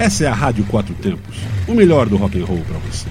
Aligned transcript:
Essa 0.00 0.24
é 0.24 0.28
a 0.28 0.32
Rádio 0.32 0.64
Quatro 0.64 0.94
Tempos, 0.94 1.36
o 1.68 1.74
melhor 1.74 2.08
do 2.08 2.16
rock 2.16 2.40
and 2.40 2.46
roll 2.46 2.62
para 2.66 2.78
você. 2.78 3.06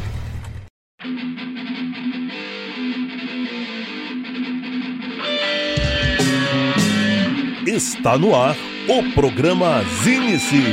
Está 7.68 8.18
no 8.18 8.36
ar 8.36 8.58
o 8.88 9.04
programa 9.14 9.84
Zine-se, 10.04 10.64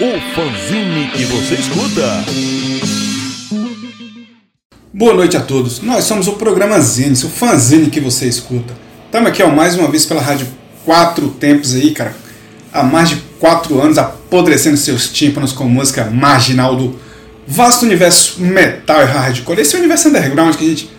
o 0.00 0.36
fanzine 0.36 1.10
que 1.10 1.24
você 1.24 1.56
escuta. 1.56 2.24
Boa 4.94 5.14
noite 5.14 5.36
a 5.36 5.40
todos. 5.40 5.80
Nós 5.80 6.04
somos 6.04 6.28
o 6.28 6.34
programa 6.34 6.78
Zine-se, 6.78 7.26
o 7.26 7.28
fanzine 7.28 7.90
que 7.90 7.98
você 7.98 8.28
escuta. 8.28 8.72
Estamos 9.06 9.30
aqui 9.30 9.42
ó, 9.42 9.50
mais 9.50 9.76
uma 9.76 9.90
vez 9.90 10.06
pela 10.06 10.22
Rádio 10.22 10.46
Quatro 10.84 11.28
Tempos 11.30 11.74
aí, 11.74 11.90
cara. 11.90 12.14
Há 12.72 12.84
mais 12.84 13.08
de 13.08 13.16
quatro 13.40 13.80
anos 13.80 13.98
apodrecendo 14.26 14.76
seus 14.76 15.08
tímpanos 15.08 15.52
com 15.52 15.64
música 15.64 16.04
marginal 16.04 16.76
do 16.76 16.98
vasto 17.46 17.84
universo 17.84 18.40
metal 18.40 19.02
e 19.02 19.04
hardcore. 19.04 19.60
Esse 19.60 19.74
é 19.74 19.78
o 19.78 19.80
universo 19.80 20.08
underground 20.08 20.56
que 20.56 20.64
a 20.64 20.68
gente 20.68 20.90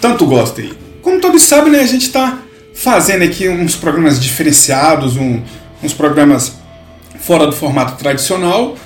tanto 0.00 0.26
gosta 0.26 0.60
aí. 0.60 0.72
Como 1.00 1.20
todos 1.20 1.42
sabem, 1.42 1.72
né, 1.72 1.80
a 1.80 1.86
gente 1.86 2.06
está 2.06 2.38
fazendo 2.74 3.22
aqui 3.22 3.48
uns 3.48 3.76
programas 3.76 4.20
diferenciados, 4.20 5.16
um, 5.16 5.40
uns 5.82 5.92
programas 5.92 6.54
fora 7.20 7.46
do 7.46 7.52
formato 7.52 7.96
tradicional, 7.96 8.76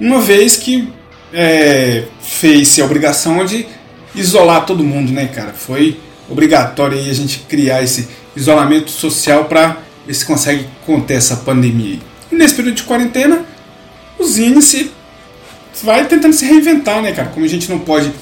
uma 0.00 0.20
vez 0.20 0.56
que 0.56 0.88
é, 1.32 2.04
fez-se 2.22 2.80
a 2.80 2.84
obrigação 2.84 3.44
de 3.44 3.66
isolar 4.14 4.66
todo 4.66 4.84
mundo, 4.84 5.12
né, 5.12 5.26
cara? 5.26 5.52
Foi 5.52 5.98
obrigatório 6.28 6.96
aí 6.96 7.10
a 7.10 7.14
gente 7.14 7.40
criar 7.40 7.82
esse 7.82 8.08
isolamento 8.36 8.90
social 8.90 9.46
para 9.46 9.78
ver 10.06 10.14
se 10.14 10.24
consegue 10.24 10.66
conter 10.86 11.16
essa 11.16 11.36
pandemia. 11.36 11.98
E 12.30 12.34
nesse 12.34 12.54
período 12.54 12.76
de 12.76 12.82
quarentena, 12.82 13.44
o 14.18 14.24
Zine 14.24 14.60
se 14.62 14.90
vai 15.82 16.06
tentando 16.06 16.34
se 16.34 16.44
reinventar, 16.44 17.02
né, 17.02 17.12
cara? 17.12 17.28
Como 17.28 17.44
a 17.44 17.48
gente 17.48 17.68
não 17.70 17.78
pode 17.78 18.12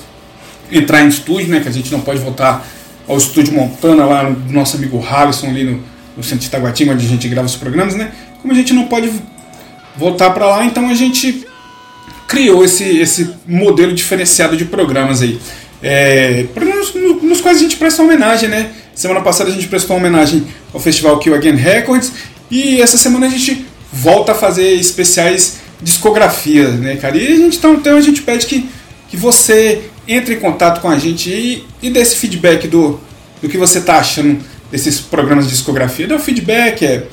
entrar 0.71 1.03
em 1.03 1.09
estúdio, 1.09 1.49
né, 1.49 1.61
que 1.61 1.69
a 1.69 1.73
gente 1.73 1.91
não 1.91 2.01
pode 2.01 2.21
voltar 2.21 2.67
ao 3.07 3.17
estúdio 3.17 3.55
Montana, 3.55 4.05
lá 4.05 4.25
do 4.25 4.53
nosso 4.53 4.77
amigo 4.77 4.99
Harrison, 4.99 5.49
ali 5.49 5.65
no, 5.65 5.83
no 6.17 6.23
centro 6.23 6.41
de 6.41 6.47
Itaguatinga, 6.47 6.93
onde 6.93 7.07
a 7.07 7.09
gente 7.09 7.27
grava 7.29 7.47
os 7.47 7.57
programas, 7.57 7.95
né? 7.95 8.13
Como 8.43 8.53
a 8.53 8.57
gente 8.57 8.75
não 8.75 8.85
pode 8.85 9.11
voltar 9.97 10.31
para 10.31 10.47
lá, 10.47 10.65
então 10.65 10.89
a 10.89 10.95
gente 10.95 11.47
criou 12.29 12.65
esse, 12.65 12.85
esse 12.99 13.35
modelo 13.47 13.95
diferenciado 13.95 14.57
de 14.57 14.67
programas 14.67 15.23
aí. 15.23 15.41
É, 15.83 16.45
programas 16.55 16.93
no, 16.95 17.23
nos 17.23 17.41
quais 17.41 17.57
a 17.57 17.61
gente 17.61 17.77
presta 17.77 18.03
homenagem, 18.03 18.49
né? 18.49 18.71
Semana 18.95 19.21
passada 19.23 19.49
a 19.49 19.53
gente 19.53 19.69
prestou 19.69 19.97
homenagem 19.97 20.47
ao 20.75 20.81
festival 20.81 21.19
Kill 21.19 21.35
Again 21.35 21.55
Records 21.55 22.13
e 22.51 22.83
essa 22.83 22.99
semana 22.99 23.27
a 23.27 23.31
gente 23.31 23.65
volta 23.93 24.33
a 24.33 24.35
fazer 24.35 24.75
especiais 24.75 25.59
discografias, 25.81 26.75
né, 26.75 26.97
cara? 26.97 27.17
E 27.17 27.27
a 27.27 27.37
gente, 27.37 27.57
então, 27.57 27.75
então 27.75 27.97
a 27.97 28.01
gente 28.01 28.23
pede 28.23 28.47
que, 28.47 28.69
que 29.09 29.17
você 29.17 29.85
entre 30.07 30.35
em 30.35 30.41
contato 30.41 30.81
com 30.81 30.89
a 30.89 30.99
gente 30.99 31.31
e, 31.31 31.67
e 31.83 31.91
dê 31.91 32.01
esse 32.01 32.17
feedback 32.17 32.67
do, 32.67 33.01
do 33.43 33.49
que 33.49 33.59
você 33.59 33.79
está 33.79 33.99
achando 33.99 34.43
desses 34.71 35.01
programas 35.01 35.45
de 35.45 35.51
discografia. 35.51 36.07
Dê 36.07 36.15
o 36.15 36.19
feedback, 36.19 36.85
é, 36.85 37.07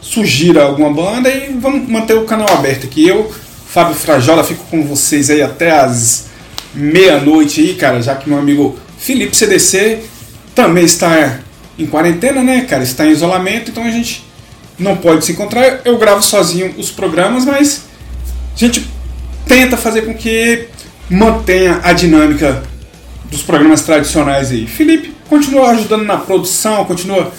sugira 0.00 0.64
alguma 0.64 0.92
banda 0.92 1.30
e 1.30 1.52
vamos 1.58 1.88
manter 1.88 2.14
o 2.14 2.24
canal 2.24 2.48
aberto 2.52 2.86
aqui. 2.86 3.06
Eu, 3.06 3.32
Fábio 3.68 3.94
Frajola, 3.94 4.44
fico 4.44 4.64
com 4.64 4.84
vocês 4.84 5.30
aí 5.30 5.42
até 5.42 5.70
as 5.70 6.28
meia-noite 6.74 7.60
aí, 7.60 7.74
cara, 7.74 8.00
já 8.00 8.14
que 8.14 8.28
meu 8.28 8.38
amigo 8.38 8.78
Felipe 8.98 9.36
CDC 9.36 10.00
também 10.54 10.84
está 10.84 11.40
em 11.78 11.86
quarentena, 11.86 12.42
né, 12.42 12.62
cara? 12.62 12.82
Está 12.82 13.06
em 13.06 13.10
isolamento, 13.10 13.70
então 13.70 13.84
a 13.84 13.90
gente 13.90 14.24
não 14.80 14.96
pode 14.96 15.24
se 15.24 15.32
encontrar. 15.32 15.82
Eu 15.84 15.98
gravo 15.98 16.22
sozinho 16.22 16.74
os 16.76 16.90
programas, 16.90 17.44
mas 17.44 17.84
a 18.54 18.58
gente 18.58 18.88
tenta 19.46 19.76
fazer 19.76 20.02
com 20.02 20.14
que 20.14 20.68
mantenha 21.08 21.80
a 21.82 21.92
dinâmica 21.92 22.62
dos 23.30 23.42
programas 23.42 23.82
tradicionais 23.82 24.50
aí. 24.50 24.66
Felipe 24.66 25.14
continua 25.28 25.70
ajudando 25.70 26.04
na 26.04 26.16
produção, 26.16 26.84
continua 26.84 27.32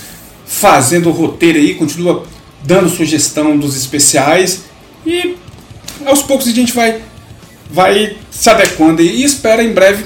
fazendo 0.45 1.09
o 1.09 1.11
roteiro 1.11 1.57
aí, 1.57 1.75
continua 1.75 2.25
dando 2.63 2.89
sugestão 2.89 3.57
dos 3.57 3.75
especiais 3.75 4.63
e 5.05 5.35
aos 6.05 6.21
poucos 6.21 6.47
a 6.47 6.51
gente 6.51 6.73
vai 6.73 7.01
vai 7.69 8.17
se 8.29 8.49
adequando 8.49 9.01
e 9.01 9.23
espera 9.23 9.63
em 9.63 9.71
breve 9.71 10.03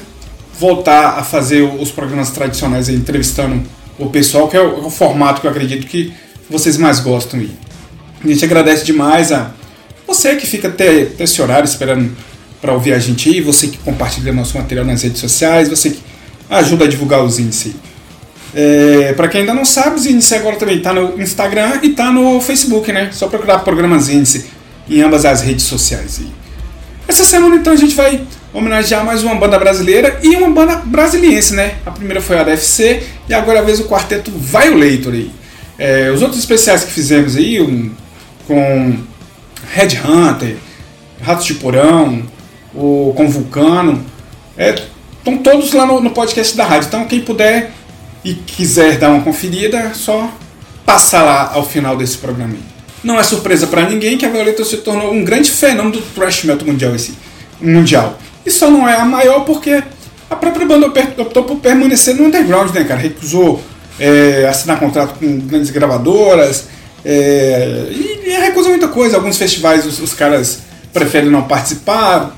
voltar 0.59 1.19
a 1.19 1.23
fazer 1.23 1.61
os 1.61 1.91
programas 1.91 2.29
tradicionais 2.29 2.87
aí, 2.87 2.95
entrevistando 2.95 3.63
o 3.97 4.09
pessoal, 4.09 4.47
que 4.47 4.55
é 4.55 4.61
o, 4.61 4.83
é 4.83 4.85
o 4.85 4.89
formato 4.89 5.41
que 5.41 5.47
eu 5.47 5.51
acredito 5.51 5.87
que 5.87 6.13
vocês 6.49 6.77
mais 6.77 6.99
gostam 6.99 7.39
aí. 7.39 7.51
A 8.23 8.27
gente 8.27 8.43
agradece 8.45 8.85
demais 8.85 9.31
a 9.31 9.51
você 10.07 10.35
que 10.35 10.45
fica 10.45 10.67
até, 10.67 11.03
até 11.03 11.23
esse 11.23 11.41
horário 11.41 11.65
esperando 11.65 12.15
para 12.61 12.73
ouvir 12.73 12.93
a 12.93 12.99
gente 12.99 13.29
aí, 13.29 13.41
você 13.41 13.67
que 13.67 13.77
compartilha 13.77 14.31
nosso 14.33 14.57
material 14.57 14.85
nas 14.85 15.03
redes 15.03 15.19
sociais, 15.19 15.69
você 15.69 15.91
que 15.91 15.99
ajuda 16.49 16.85
a 16.85 16.87
divulgar 16.87 17.23
os 17.23 17.39
índices. 17.39 17.73
É, 18.53 19.13
para 19.13 19.27
quem 19.27 19.41
ainda 19.41 19.53
não 19.53 19.65
sabe, 19.65 19.97
os 19.97 20.05
índices 20.05 20.31
agora 20.33 20.55
também 20.55 20.77
está 20.77 20.93
no 20.93 21.21
Instagram 21.21 21.79
e 21.83 21.87
está 21.91 22.11
no 22.11 22.39
Facebook, 22.39 22.91
né? 22.91 23.09
Só 23.11 23.27
procurar 23.27 23.59
programas 23.59 24.09
índice 24.09 24.45
em 24.89 25.01
ambas 25.01 25.25
as 25.25 25.41
redes 25.41 25.65
sociais. 25.65 26.21
essa 27.07 27.25
semana 27.25 27.55
então 27.55 27.73
a 27.73 27.75
gente 27.75 27.95
vai 27.95 28.25
homenagear 28.53 29.03
mais 29.03 29.23
uma 29.23 29.35
banda 29.35 29.59
brasileira 29.59 30.19
e 30.23 30.35
uma 30.35 30.49
banda 30.49 30.77
brasiliense, 30.77 31.53
né? 31.53 31.75
A 31.85 31.91
primeira 31.91 32.21
foi 32.21 32.37
a 32.37 32.43
DFC 32.43 33.03
e 33.27 33.33
agora 33.33 33.59
a 33.59 33.61
vez 33.61 33.79
o 33.79 33.85
quarteto 33.85 34.31
Violator 34.31 35.13
aí. 35.13 35.31
É, 35.77 36.09
os 36.09 36.21
outros 36.21 36.39
especiais 36.39 36.83
que 36.83 36.91
fizemos 36.91 37.35
aí, 37.35 37.61
um, 37.61 37.91
com 38.47 38.97
Red 39.73 39.99
Hunter, 40.05 40.55
Ratos 41.21 41.45
de 41.45 41.55
Porão, 41.55 42.23
o, 42.73 43.13
com 43.15 43.29
Vulcano. 43.29 44.05
Estão 44.57 45.33
é, 45.33 45.37
todos 45.37 45.73
lá 45.73 45.85
no, 45.85 45.99
no, 45.99 46.11
podcast 46.11 46.55
da 46.55 46.65
rádio. 46.65 46.87
Então, 46.87 47.05
quem 47.05 47.21
puder 47.21 47.71
e 48.23 48.33
quiser 48.33 48.97
dar 48.97 49.09
uma 49.09 49.21
conferida, 49.21 49.77
é 49.77 49.93
só 49.93 50.31
passar 50.85 51.23
lá 51.23 51.51
ao 51.53 51.65
final 51.65 51.97
desse 51.97 52.17
programa. 52.17 52.55
Não 53.03 53.19
é 53.19 53.23
surpresa 53.23 53.67
para 53.67 53.87
ninguém 53.87 54.17
que 54.17 54.25
a 54.25 54.29
Violeta 54.29 54.63
se 54.63 54.77
tornou 54.77 55.13
um 55.13 55.23
grande 55.23 55.51
fenômeno 55.51 55.97
do 55.97 56.01
thrash 56.01 56.43
metal 56.43 56.65
mundial, 56.65 56.95
esse, 56.95 57.13
mundial. 57.61 58.17
E 58.45 58.51
só 58.51 58.69
não 58.69 58.87
é 58.87 58.95
a 58.95 59.05
maior 59.05 59.41
porque 59.41 59.83
a 60.29 60.35
própria 60.35 60.65
banda 60.65 60.87
optou 60.87 61.43
por 61.43 61.57
permanecer 61.57 62.15
no 62.15 62.25
underground, 62.25 62.73
né, 62.73 62.83
cara? 62.83 62.99
Recusou 62.99 63.61
é, 63.99 64.47
assinar 64.47 64.79
contrato 64.79 65.19
com 65.19 65.39
grandes 65.39 65.69
gravadoras 65.69 66.65
é, 67.03 67.87
e, 67.91 68.29
e 68.29 68.29
recusa 68.31 68.69
muita 68.69 68.87
coisa. 68.87 69.15
Alguns 69.17 69.37
festivais 69.37 69.85
os, 69.85 69.99
os 69.99 70.13
caras 70.13 70.59
preferem 70.93 71.29
não 71.29 71.43
participar, 71.43 72.35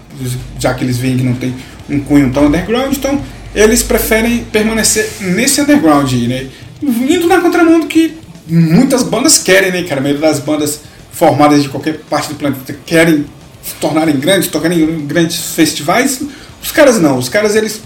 já 0.60 0.74
que 0.74 0.84
eles 0.84 0.98
veem 0.98 1.18
que 1.18 1.24
não 1.24 1.36
tem 1.36 1.56
um 1.90 2.00
cunho 2.00 2.32
tão 2.32 2.48
underground, 2.48 2.94
então 2.94 3.22
eles 3.56 3.82
preferem 3.82 4.44
permanecer 4.52 5.10
nesse 5.22 5.62
underground 5.62 6.12
né? 6.12 6.48
Indo 6.82 7.28
na 7.28 7.40
contramundo 7.40 7.88
que 7.88 8.18
muitas 8.48 9.04
bandas 9.04 9.38
querem, 9.38 9.72
né, 9.72 9.84
cara? 9.84 10.00
A 10.00 10.04
maioria 10.04 10.28
das 10.28 10.40
bandas 10.40 10.82
formadas 11.12 11.64
de 11.64 11.70
qualquer 11.70 12.00
parte 12.10 12.30
do 12.30 12.36
planeta 12.36 12.76
querem 12.86 13.26
se 13.64 13.74
tornarem 13.76 14.18
grandes, 14.18 14.48
tocarem 14.48 14.80
em 14.82 15.06
grandes 15.06 15.38
festivais. 15.54 16.22
Os 16.62 16.72
caras 16.72 17.00
não, 17.00 17.18
os 17.18 17.30
caras 17.30 17.56
eles, 17.56 17.82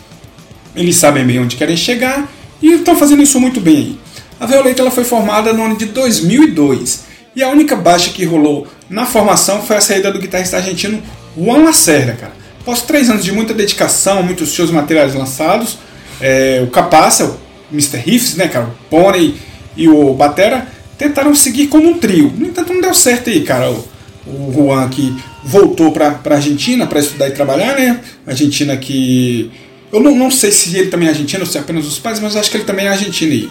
eles 0.76 0.96
sabem 0.96 1.26
bem 1.26 1.40
onde 1.40 1.56
querem 1.56 1.78
chegar 1.78 2.30
e 2.62 2.74
estão 2.74 2.96
fazendo 2.96 3.22
isso 3.22 3.40
muito 3.40 3.60
bem. 3.60 4.00
A 4.40 4.46
Violeta 4.46 4.82
ela 4.82 4.92
foi 4.92 5.04
formada 5.04 5.54
no 5.54 5.64
ano 5.64 5.78
de 5.78 5.86
2002 5.86 7.04
e 7.36 7.44
a 7.44 7.50
única 7.50 7.76
baixa 7.76 8.10
que 8.10 8.26
rolou 8.26 8.68
na 8.90 9.06
formação 9.06 9.62
foi 9.62 9.78
a 9.78 9.82
saída 9.82 10.12
do 10.12 10.20
guitarrista 10.20 10.58
argentino 10.58 11.02
Juan 11.38 11.64
Lacerda, 11.64 12.14
cara. 12.14 12.34
Após 12.60 12.82
três 12.82 13.10
anos 13.10 13.24
de 13.24 13.32
muita 13.32 13.54
dedicação, 13.54 14.22
muitos 14.22 14.52
shows 14.54 14.70
materiais 14.70 15.16
lançados, 15.16 15.78
é, 16.20 16.62
o 16.64 16.68
Capaça, 16.68 17.26
o 17.72 17.74
Mr. 17.74 17.98
Riffs, 17.98 18.36
né, 18.36 18.48
cara, 18.48 18.66
o 18.66 18.90
Pony 18.90 19.36
e 19.76 19.88
o 19.88 20.14
Batera 20.14 20.68
tentaram 20.98 21.34
seguir 21.34 21.68
como 21.68 21.90
um 21.90 21.98
trio. 21.98 22.32
No 22.38 22.46
entanto, 22.46 22.74
não 22.74 22.82
deu 22.82 22.94
certo 22.94 23.30
aí, 23.30 23.42
cara. 23.42 23.72
O, 23.72 23.84
o 24.28 24.54
Juan 24.54 24.88
que 24.90 25.16
voltou 25.44 25.92
para 25.92 26.20
a 26.24 26.34
Argentina 26.34 26.86
para 26.86 27.00
estudar 27.00 27.28
e 27.28 27.32
trabalhar, 27.32 27.76
né? 27.76 28.00
Argentina 28.26 28.78
que. 28.78 29.52
Eu 29.92 30.00
não, 30.00 30.16
não 30.16 30.32
sei 30.32 30.52
se 30.52 30.76
ele 30.78 30.90
também 30.90 31.08
é 31.08 31.12
argentino 31.12 31.46
se 31.46 31.58
é 31.58 31.62
apenas 31.62 31.86
os 31.86 32.00
pais, 32.00 32.20
mas 32.20 32.36
acho 32.36 32.50
que 32.50 32.58
ele 32.58 32.64
também 32.64 32.86
é 32.86 32.90
argentino 32.90 33.32
aí. 33.32 33.50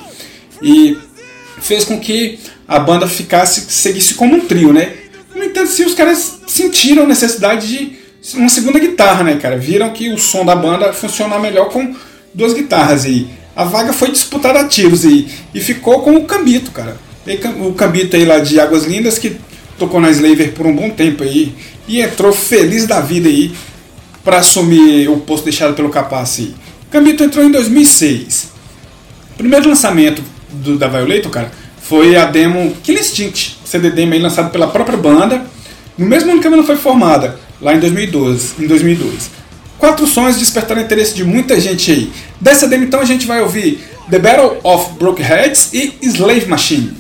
E 0.63 0.99
fez 1.61 1.85
com 1.85 2.01
que 2.01 2.39
a 2.67 2.79
banda 2.79 3.07
ficasse, 3.07 3.67
seguisse 3.69 4.15
como 4.15 4.37
um 4.37 4.41
trio, 4.41 4.73
né? 4.73 4.95
No 5.35 5.45
entanto, 5.45 5.71
se 5.71 5.85
os 5.85 5.95
caras 5.95 6.41
sentiram 6.47 7.07
necessidade 7.07 7.69
de 7.69 7.99
uma 8.35 8.49
segunda 8.49 8.79
guitarra, 8.79 9.25
né, 9.25 9.37
cara? 9.37 9.57
Viram 9.57 9.91
que 9.91 10.11
o 10.11 10.19
som 10.19 10.45
da 10.45 10.55
banda 10.55 10.93
funciona 10.93 11.39
melhor 11.39 11.69
com 11.71 11.95
duas 12.33 12.53
guitarras 12.53 13.05
e 13.05 13.27
a 13.55 13.65
vaga 13.65 13.93
foi 13.93 14.11
disputada 14.11 14.61
a 14.61 14.69
tiros 14.69 15.05
e, 15.05 15.29
e 15.55 15.61
ficou 15.61 16.01
com 16.03 16.15
o 16.15 16.25
Cambito, 16.25 16.71
cara. 16.71 16.97
O 17.61 17.73
Cambito 17.73 18.17
aí 18.17 18.25
lá 18.25 18.39
de 18.39 18.59
Águas 18.59 18.85
Lindas 18.85 19.19
que 19.19 19.37
tocou 19.79 20.01
na 20.01 20.11
Slaver 20.11 20.53
por 20.53 20.67
um 20.67 20.75
bom 20.75 20.91
tempo 20.91 21.23
aí 21.23 21.55
e 21.87 22.01
entrou 22.01 22.33
feliz 22.33 22.87
da 22.87 23.01
vida 23.01 23.29
aí 23.29 23.53
para 24.25 24.39
assumir 24.39 25.09
o 25.09 25.19
posto 25.19 25.45
deixado 25.45 25.75
pelo 25.75 25.89
Capaz. 25.89 26.41
Cambito 26.91 27.23
entrou 27.23 27.45
em 27.45 27.51
2006. 27.51 28.51
O 29.35 29.39
primeiro 29.39 29.69
lançamento 29.69 30.23
do, 30.51 30.77
da 30.77 30.89
Violator, 30.89 31.31
cara, 31.31 31.51
foi 31.81 32.17
a 32.17 32.27
demo 32.27 32.75
Kill 32.83 32.99
Instinct, 32.99 33.59
CD 33.65 33.91
demo 33.91 34.13
aí 34.13 34.21
lançado 34.21 34.51
pela 34.51 34.69
própria 34.69 34.99
banda 34.99 35.45
no 35.97 36.07
mesmo 36.07 36.33
ano 36.33 36.41
que 36.41 36.47
a 36.47 36.51
banda 36.51 36.63
foi 36.63 36.77
formada, 36.77 37.39
lá 37.61 37.75
em 37.75 37.79
2012, 37.81 38.55
em 38.59 38.67
2002. 38.67 39.31
Quatro 39.79 40.07
sons 40.07 40.39
despertaram 40.39 40.81
interesse 40.81 41.15
de 41.15 41.25
muita 41.25 41.61
gente 41.61 41.91
aí. 41.91 42.13
Dessa 42.41 42.67
demo 42.67 42.85
então 42.85 43.01
a 43.01 43.05
gente 43.05 43.27
vai 43.27 43.43
ouvir 43.43 43.81
The 44.11 44.19
Battle 44.19 44.59
of 44.63 44.95
Broke 44.99 45.23
Heads 45.23 45.73
e 45.73 45.95
Slave 46.03 46.47
Machine. 46.47 47.00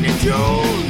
Finding 0.00 0.18
Jones. 0.20 0.89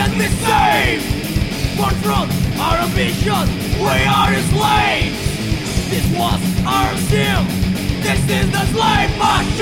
Can 0.00 0.18
be 0.18 0.28
saved. 0.28 1.04
Confront 1.76 2.32
our 2.58 2.78
ambition, 2.78 3.44
we 3.84 3.98
are 4.08 4.32
slaves. 4.52 5.20
This 5.90 6.06
was 6.16 6.40
our 6.64 6.96
sin, 7.10 7.44
this 8.00 8.20
is 8.38 8.50
the 8.50 8.64
slave 8.72 9.12
machine. 9.18 9.59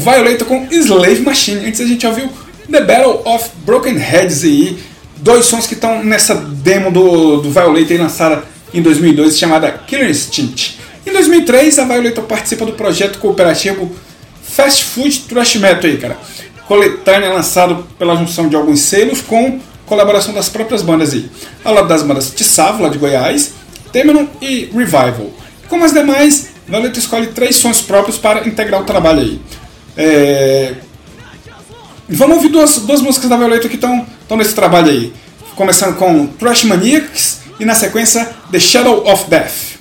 Violator 0.00 0.46
com 0.46 0.66
Slave 0.70 1.20
Machine. 1.20 1.66
Antes 1.66 1.80
a 1.80 1.86
gente 1.86 2.06
ouviu 2.06 2.28
The 2.70 2.80
Battle 2.80 3.22
of 3.24 3.50
Broken 3.64 3.98
Heads 3.98 4.44
aí. 4.44 4.78
Dois 5.18 5.44
sons 5.44 5.66
que 5.66 5.74
estão 5.74 6.02
nessa 6.02 6.34
demo 6.34 6.90
do, 6.90 7.42
do 7.42 7.50
Violator 7.50 7.92
aí 7.92 7.98
lançada 7.98 8.42
em 8.72 8.80
2002 8.80 9.38
chamada 9.38 9.70
Killer 9.70 10.08
Instinct. 10.08 10.78
Em 11.06 11.12
2003 11.12 11.78
a 11.78 11.84
Violator 11.84 12.24
participa 12.24 12.64
do 12.64 12.72
projeto 12.72 13.18
cooperativo 13.18 13.90
Fast 14.42 14.84
Food 14.84 15.20
Thrash 15.28 15.56
Metal 15.56 15.90
aí, 15.90 15.98
cara. 15.98 16.16
Coletânea 16.66 17.32
lançado 17.32 17.86
pela 17.98 18.16
junção 18.16 18.48
de 18.48 18.56
alguns 18.56 18.80
selos 18.80 19.20
com 19.20 19.60
colaboração 19.84 20.32
das 20.32 20.48
próprias 20.48 20.82
bandas 20.82 21.12
aí. 21.12 21.28
Ao 21.62 21.74
lado 21.74 21.88
das 21.88 22.02
bandas 22.02 22.30
Tissavo, 22.30 22.82
lá 22.82 22.88
de 22.88 22.96
Goiás, 22.96 23.52
Temenon 23.92 24.26
e 24.40 24.70
Revival. 24.72 25.30
Como 25.68 25.84
as 25.84 25.92
demais, 25.92 26.48
Violeta 26.66 26.98
escolhe 26.98 27.26
três 27.26 27.56
sons 27.56 27.82
próprios 27.82 28.16
para 28.16 28.46
integrar 28.48 28.80
o 28.80 28.84
trabalho 28.84 29.20
aí. 29.20 29.40
É, 30.02 30.74
Vamos 32.12 32.38
ouvir 32.38 32.48
duas, 32.48 32.78
duas 32.78 33.00
músicas 33.00 33.30
da 33.30 33.36
Violeta 33.36 33.68
que 33.68 33.76
estão 33.76 34.04
nesse 34.36 34.52
trabalho 34.52 34.90
aí. 34.90 35.12
Começando 35.54 35.96
com 35.96 36.26
Trash 36.26 36.64
Maniacs 36.64 37.40
e 37.60 37.64
na 37.64 37.74
sequência 37.74 38.28
The 38.50 38.58
Shadow 38.58 39.06
of 39.06 39.30
Death. 39.30 39.79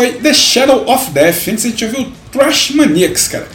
Foi 0.00 0.12
The 0.12 0.32
Shadow 0.32 0.90
of 0.90 1.10
Death. 1.10 1.46
Antes 1.48 1.66
a 1.66 1.68
gente 1.68 1.84
ouviu 1.84 2.10
Trash 2.32 2.70
Maniacs, 2.70 3.28
cara. 3.28 3.46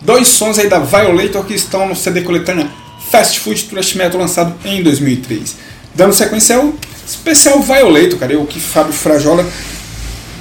Dois 0.00 0.26
sons 0.26 0.58
aí 0.58 0.68
da 0.68 0.80
Violator 0.80 1.44
que 1.44 1.54
estão 1.54 1.86
no 1.86 1.94
CD 1.94 2.22
coletânea 2.22 2.68
Fast 3.08 3.38
Food 3.38 3.66
Trash 3.66 3.94
Metal 3.94 4.20
lançado 4.20 4.52
em 4.64 4.82
2003. 4.82 5.54
Dando 5.94 6.12
sequência 6.12 6.56
ao 6.56 6.74
especial 7.06 7.60
Violator, 7.60 8.18
cara. 8.18 8.32
Eu 8.32 8.44
que 8.44 8.58
Fábio 8.58 8.92
Frajola 8.92 9.48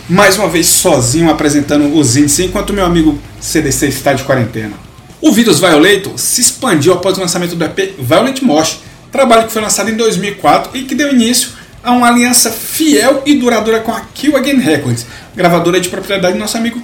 mais 0.10 0.36
uma 0.36 0.50
vez 0.50 0.66
sozinho 0.66 1.30
apresentando 1.30 1.96
os 1.96 2.18
índices 2.18 2.48
enquanto 2.48 2.74
meu 2.74 2.84
amigo 2.84 3.20
CDC 3.40 3.86
está 3.86 4.14
de 4.14 4.24
quarentena. 4.24 4.74
O 5.22 5.32
Virus 5.32 5.60
Violator 5.60 6.18
se 6.18 6.42
expandiu 6.42 6.92
após 6.92 7.20
o 7.20 7.22
lançamento 7.22 7.56
do 7.56 7.64
EP 7.64 7.94
Violent 8.00 8.42
Mosh, 8.42 8.80
trabalho 9.12 9.46
que 9.46 9.54
foi 9.54 9.62
lançado 9.62 9.92
em 9.92 9.96
2004 9.96 10.76
e 10.76 10.86
que 10.86 10.96
deu 10.96 11.14
início 11.14 11.50
a 11.84 11.92
uma 11.92 12.08
aliança 12.08 12.52
fiel 12.52 13.24
e 13.26 13.36
duradoura 13.36 13.80
com 13.80 13.92
a 13.92 14.02
Kill 14.14 14.36
Again 14.38 14.60
Records, 14.60 15.06
gravadora 15.36 15.80
de 15.80 15.90
propriedade 15.90 16.34
do 16.34 16.40
nosso 16.40 16.58
amigo 16.58 16.82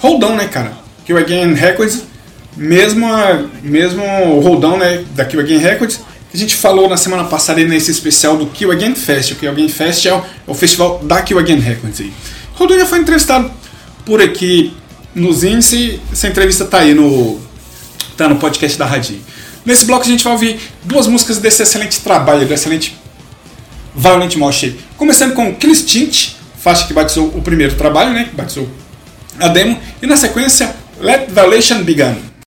Roldão, 0.00 0.36
né, 0.36 0.46
cara? 0.48 0.72
Kill 1.04 1.18
Again 1.18 1.54
Records, 1.54 2.02
mesmo, 2.56 3.06
mesmo 3.62 4.02
Roldão, 4.40 4.76
né, 4.76 5.04
da 5.14 5.24
Kill 5.24 5.40
Again 5.40 5.58
Records, 5.58 6.00
que 6.30 6.36
a 6.36 6.38
gente 6.38 6.54
falou 6.54 6.88
na 6.88 6.96
semana 6.96 7.24
passada 7.24 7.62
nesse 7.64 7.90
especial 7.90 8.36
do 8.36 8.46
Kill 8.46 8.70
Again 8.70 8.94
Fest. 8.94 9.32
O 9.32 9.36
Kill 9.36 9.50
Again 9.50 9.68
Fest 9.68 10.06
é 10.06 10.12
o, 10.12 10.18
é 10.18 10.22
o 10.46 10.54
festival 10.54 10.98
da 11.02 11.22
Kill 11.22 11.38
Again 11.38 11.58
Records 11.58 12.00
aí. 12.00 12.12
Roldão 12.54 12.78
já 12.78 12.86
foi 12.86 12.98
entrevistado 12.98 13.50
por 14.04 14.22
aqui 14.22 14.74
nos 15.14 15.42
índices, 15.42 16.00
essa 16.12 16.28
entrevista 16.28 16.64
tá 16.64 16.78
aí 16.78 16.94
no, 16.94 17.40
tá 18.16 18.28
no 18.28 18.36
podcast 18.36 18.78
da 18.78 18.86
Radinho. 18.86 19.20
Nesse 19.64 19.84
bloco 19.84 20.04
a 20.04 20.08
gente 20.08 20.22
vai 20.24 20.32
ouvir 20.32 20.60
duas 20.84 21.06
músicas 21.06 21.38
desse 21.38 21.62
excelente 21.62 22.00
trabalho, 22.00 22.46
do 22.46 22.54
excelente 22.54 22.96
Violent 23.98 24.36
Mosh. 24.36 24.74
Começando 24.96 25.34
com 25.34 25.56
Instinct, 25.64 26.36
faixa 26.56 26.86
que 26.86 26.92
batizou 26.92 27.26
o 27.34 27.42
primeiro 27.42 27.74
trabalho, 27.74 28.12
né? 28.12 28.26
Que 28.30 28.36
batizou 28.36 28.68
a 29.40 29.48
demo. 29.48 29.76
E 30.00 30.06
na 30.06 30.16
sequência, 30.16 30.72
Let 31.00 31.28
Violation 31.28 31.82
Begin. 31.82 32.37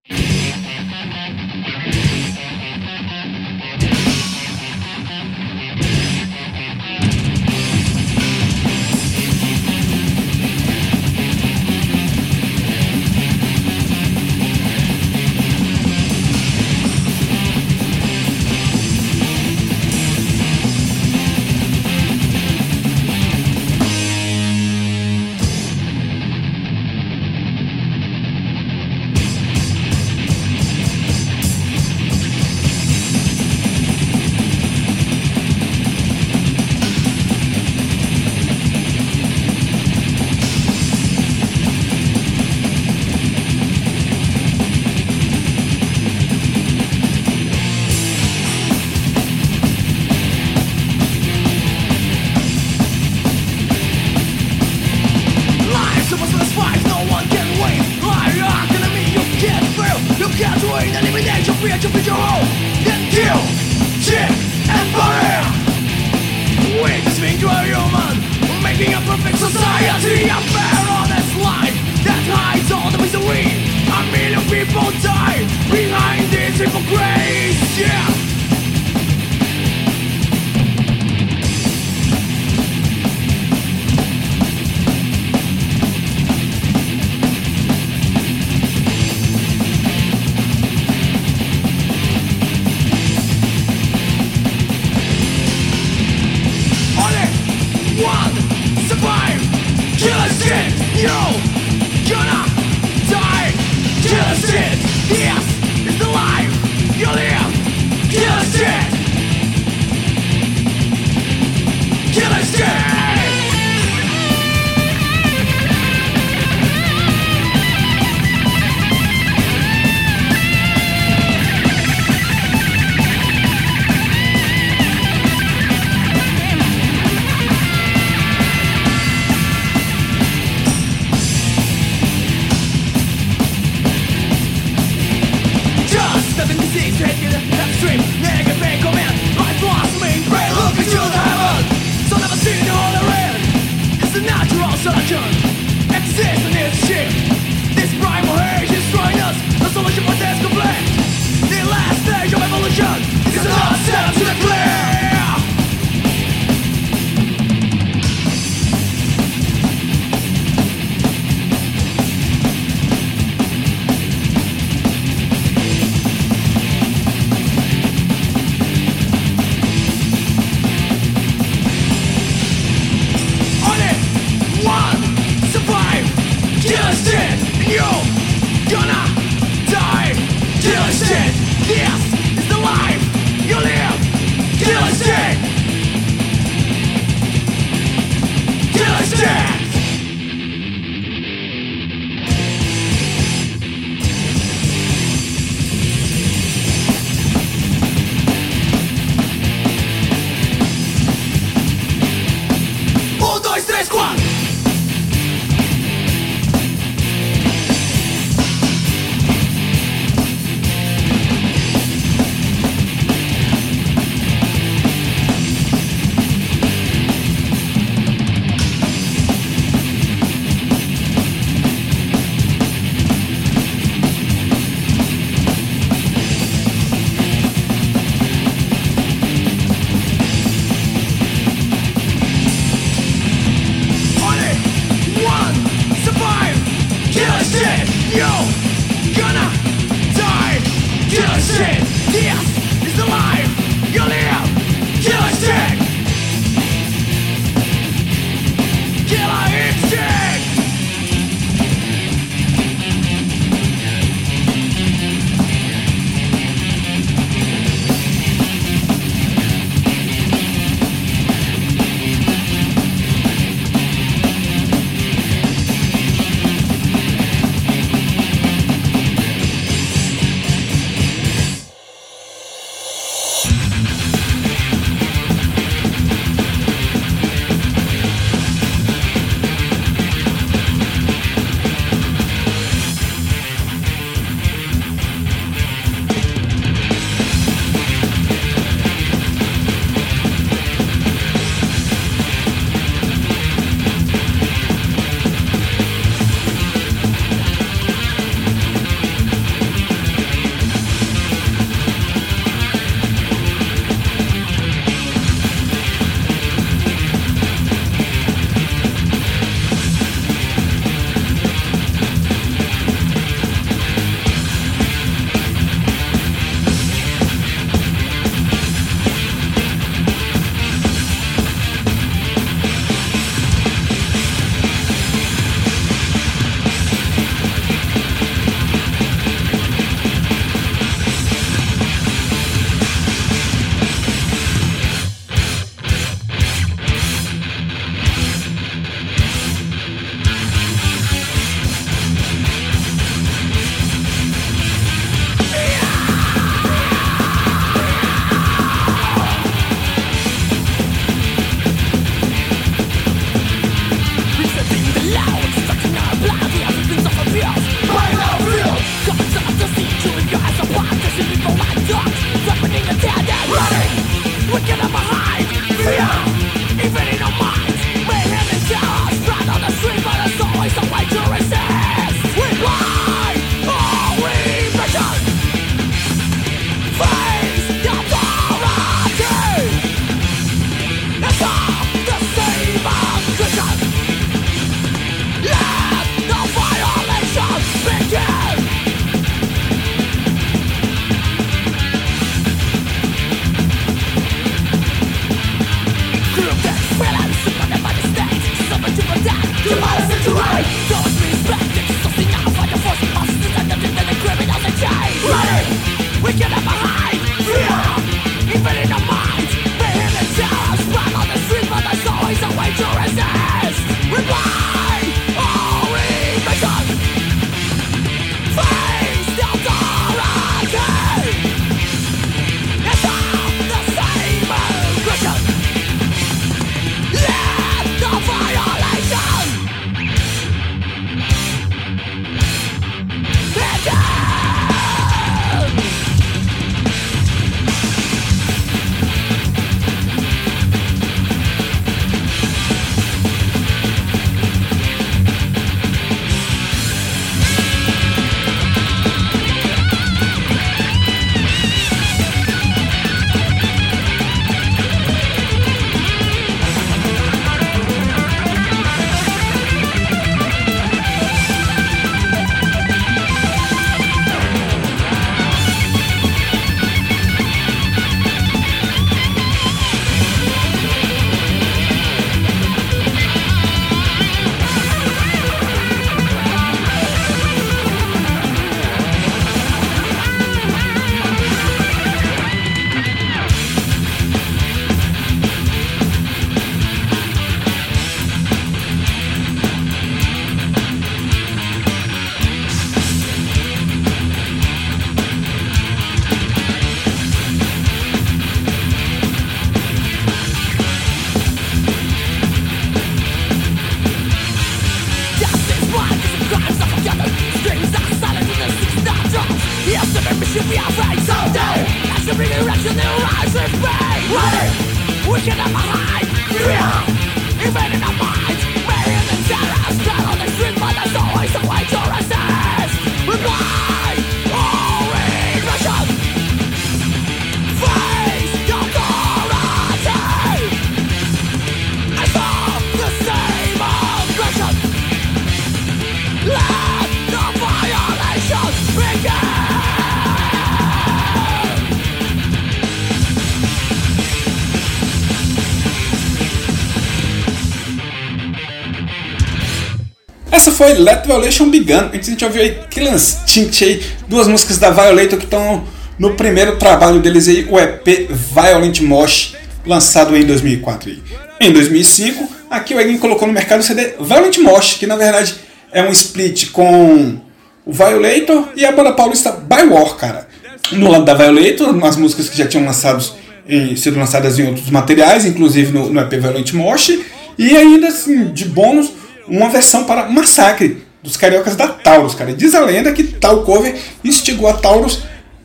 Foi 550.82 550.96
Let 550.96 551.28
Violation 551.28 551.70
Begin. 551.70 552.10
Antes 552.12 552.28
a 552.28 552.32
gente 552.32 552.44
ouviu 552.44 552.64
aí 552.64 552.80
Kill 552.90 553.14
Instinct 553.14 553.84
aí, 553.84 554.02
duas 554.28 554.48
músicas 554.48 554.80
da 554.80 554.90
Violator 554.90 555.38
que 555.38 555.46
estão 555.46 555.84
no 556.18 556.34
primeiro 556.34 556.76
trabalho 556.78 557.20
deles 557.20 557.48
aí, 557.48 557.68
o 557.70 557.80
EP 557.80 558.32
Violent 558.32 559.00
Mosh, 559.02 559.54
lançado 559.86 560.36
em 560.36 560.44
2004 560.44 561.12
aí. 561.12 561.22
Em 561.60 561.72
2005, 561.72 562.50
aqui 562.68 562.96
o 562.96 563.00
Egin 563.00 563.20
colocou 563.20 563.48
no 563.48 563.54
mercado 563.54 563.82
o 563.82 563.84
CD 563.84 564.16
Violent 564.20 564.58
Mosh, 564.58 564.96
que 564.96 565.06
na 565.06 565.16
verdade 565.16 565.54
é 565.92 566.02
um 566.02 566.10
split 566.10 566.72
com 566.72 567.38
o 567.86 567.94
Violator 567.94 568.70
e 568.76 568.84
a 568.84 568.92
banda 568.92 569.14
paulista 569.14 569.52
By 569.52 569.84
War, 569.88 570.16
cara. 570.16 570.48
No 570.94 571.12
lado 571.12 571.26
da 571.26 571.36
Violator, 571.36 571.92
umas 571.92 572.16
músicas 572.16 572.50
que 572.50 572.58
já 572.58 572.66
tinham 572.66 572.88
lançados 572.88 573.36
em, 573.70 573.96
sido 573.96 574.18
lançadas 574.18 574.58
em 574.58 574.66
outros 574.66 574.90
materiais, 574.90 575.46
inclusive 575.46 575.92
no, 575.92 576.10
no 576.10 576.20
EP 576.22 576.32
Violent 576.32 576.74
Mosh, 576.74 577.20
e 577.56 577.78
ainda 577.78 578.08
assim, 578.08 578.46
de 578.46 578.66
bônus, 578.66 579.12
uma 579.48 579.70
versão 579.70 580.04
para 580.04 580.30
Massacre 580.30 581.04
dos 581.22 581.38
Cariocas 581.38 581.76
da 581.76 581.88
Taurus, 581.88 582.34
cara. 582.34 582.54
Diz 582.54 582.74
a 582.74 582.82
lenda 582.82 583.12
que 583.12 583.24
tal 583.24 583.64
cover 583.64 583.96
instigou 584.24 584.68
a 584.68 584.74
Taurus 584.74 585.20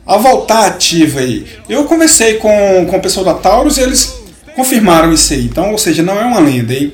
a 0.07 0.17
voltar 0.17 0.67
ativa 0.67 1.21
aí. 1.21 1.47
Eu 1.69 1.85
conversei 1.85 2.35
com, 2.35 2.87
com 2.89 2.97
o 2.97 3.01
pessoal 3.01 3.25
da 3.25 3.35
Taurus 3.35 3.77
e 3.77 3.83
eles 3.83 4.15
confirmaram 4.55 5.13
isso 5.13 5.33
aí. 5.33 5.45
Então, 5.45 5.73
ou 5.73 5.79
seja, 5.79 6.03
não 6.03 6.19
é 6.19 6.25
uma 6.25 6.41
lenda 6.41 6.73
aí. 6.73 6.93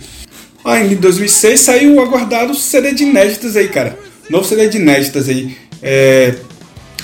Ainda 0.64 0.95
em 0.95 0.97
2006 0.97 1.61
saiu 1.61 1.95
o 1.95 2.01
aguardado 2.01 2.55
CD 2.55 2.95
de 2.95 3.03
inéditas 3.03 3.57
aí, 3.57 3.68
cara. 3.68 3.99
Novo 4.30 4.47
CD 4.47 4.68
de 4.68 4.78
inéditas 4.78 5.28
aí. 5.28 5.57
É... 5.83 6.35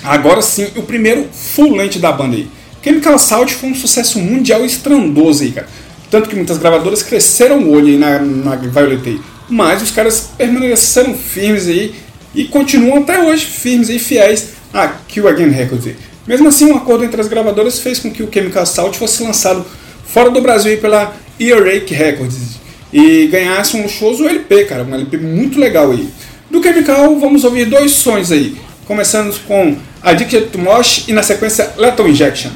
Agora 0.03 0.41
sim, 0.41 0.69
o 0.77 0.83
primeiro 0.83 1.29
full 1.33 1.75
length 1.75 1.99
da 1.99 2.13
banda 2.13 2.37
aí. 2.37 2.49
Chemical 2.83 3.15
Assault 3.15 3.53
foi 3.53 3.71
um 3.71 3.75
sucesso 3.75 4.19
mundial 4.21 4.65
estrondoso 4.65 5.43
aí, 5.43 5.51
cara. 5.51 5.69
Tanto 6.11 6.29
que 6.29 6.37
muitas 6.37 6.59
gravadoras 6.59 7.03
cresceram 7.03 7.61
o 7.61 7.71
olho 7.73 7.89
aí 7.89 7.99
na, 7.99 8.19
na 8.19 8.57
Violet 8.57 9.09
aí. 9.09 9.21
Mas 9.49 9.83
os 9.83 9.91
caras 9.91 10.31
permaneceram 10.37 11.15
firmes 11.15 11.67
aí 11.67 11.95
e 12.35 12.45
continuam 12.45 13.03
até 13.03 13.23
hoje 13.23 13.45
firmes 13.45 13.89
e 13.89 13.99
fiéis 13.99 14.51
a 14.73 14.89
Kill 14.89 15.29
Again 15.29 15.51
Records. 15.51 15.95
Mesmo 16.27 16.49
assim, 16.49 16.71
um 16.71 16.77
acordo 16.77 17.05
entre 17.05 17.21
as 17.21 17.29
gravadoras 17.29 17.81
fez 17.81 17.99
com 17.99 18.11
que 18.11 18.23
o 18.23 18.29
Chemical 18.33 18.63
Assault 18.63 18.99
fosse 18.99 19.23
lançado 19.23 19.65
fora 20.05 20.31
do 20.31 20.41
Brasil 20.41 20.73
aí 20.73 20.77
pela 20.77 21.15
Earache 21.41 21.95
Records 21.95 22.59
e 22.93 23.27
ganhasse 23.27 23.77
um 23.77 23.83
luxuoso 23.83 24.27
LP, 24.27 24.65
cara, 24.65 24.85
um 24.85 24.95
LP 24.95 25.17
muito 25.19 25.59
legal 25.59 25.91
aí. 25.91 26.09
Do 26.51 26.63
Chemical, 26.63 27.19
vamos 27.19 27.45
ouvir 27.45 27.67
dois 27.67 27.93
sons 27.93 28.33
aí, 28.33 28.57
começando 28.87 29.39
com 29.47 29.77
Addicted 30.03 30.47
to 30.47 30.59
Mosh 30.59 31.07
e 31.09 31.13
na 31.13 31.23
sequência 31.23 31.73
Lethal 31.77 32.09
Injection. 32.09 32.51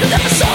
Your 0.00 0.06
eyes 0.14 0.38
to 0.38 0.38
the 0.38 0.47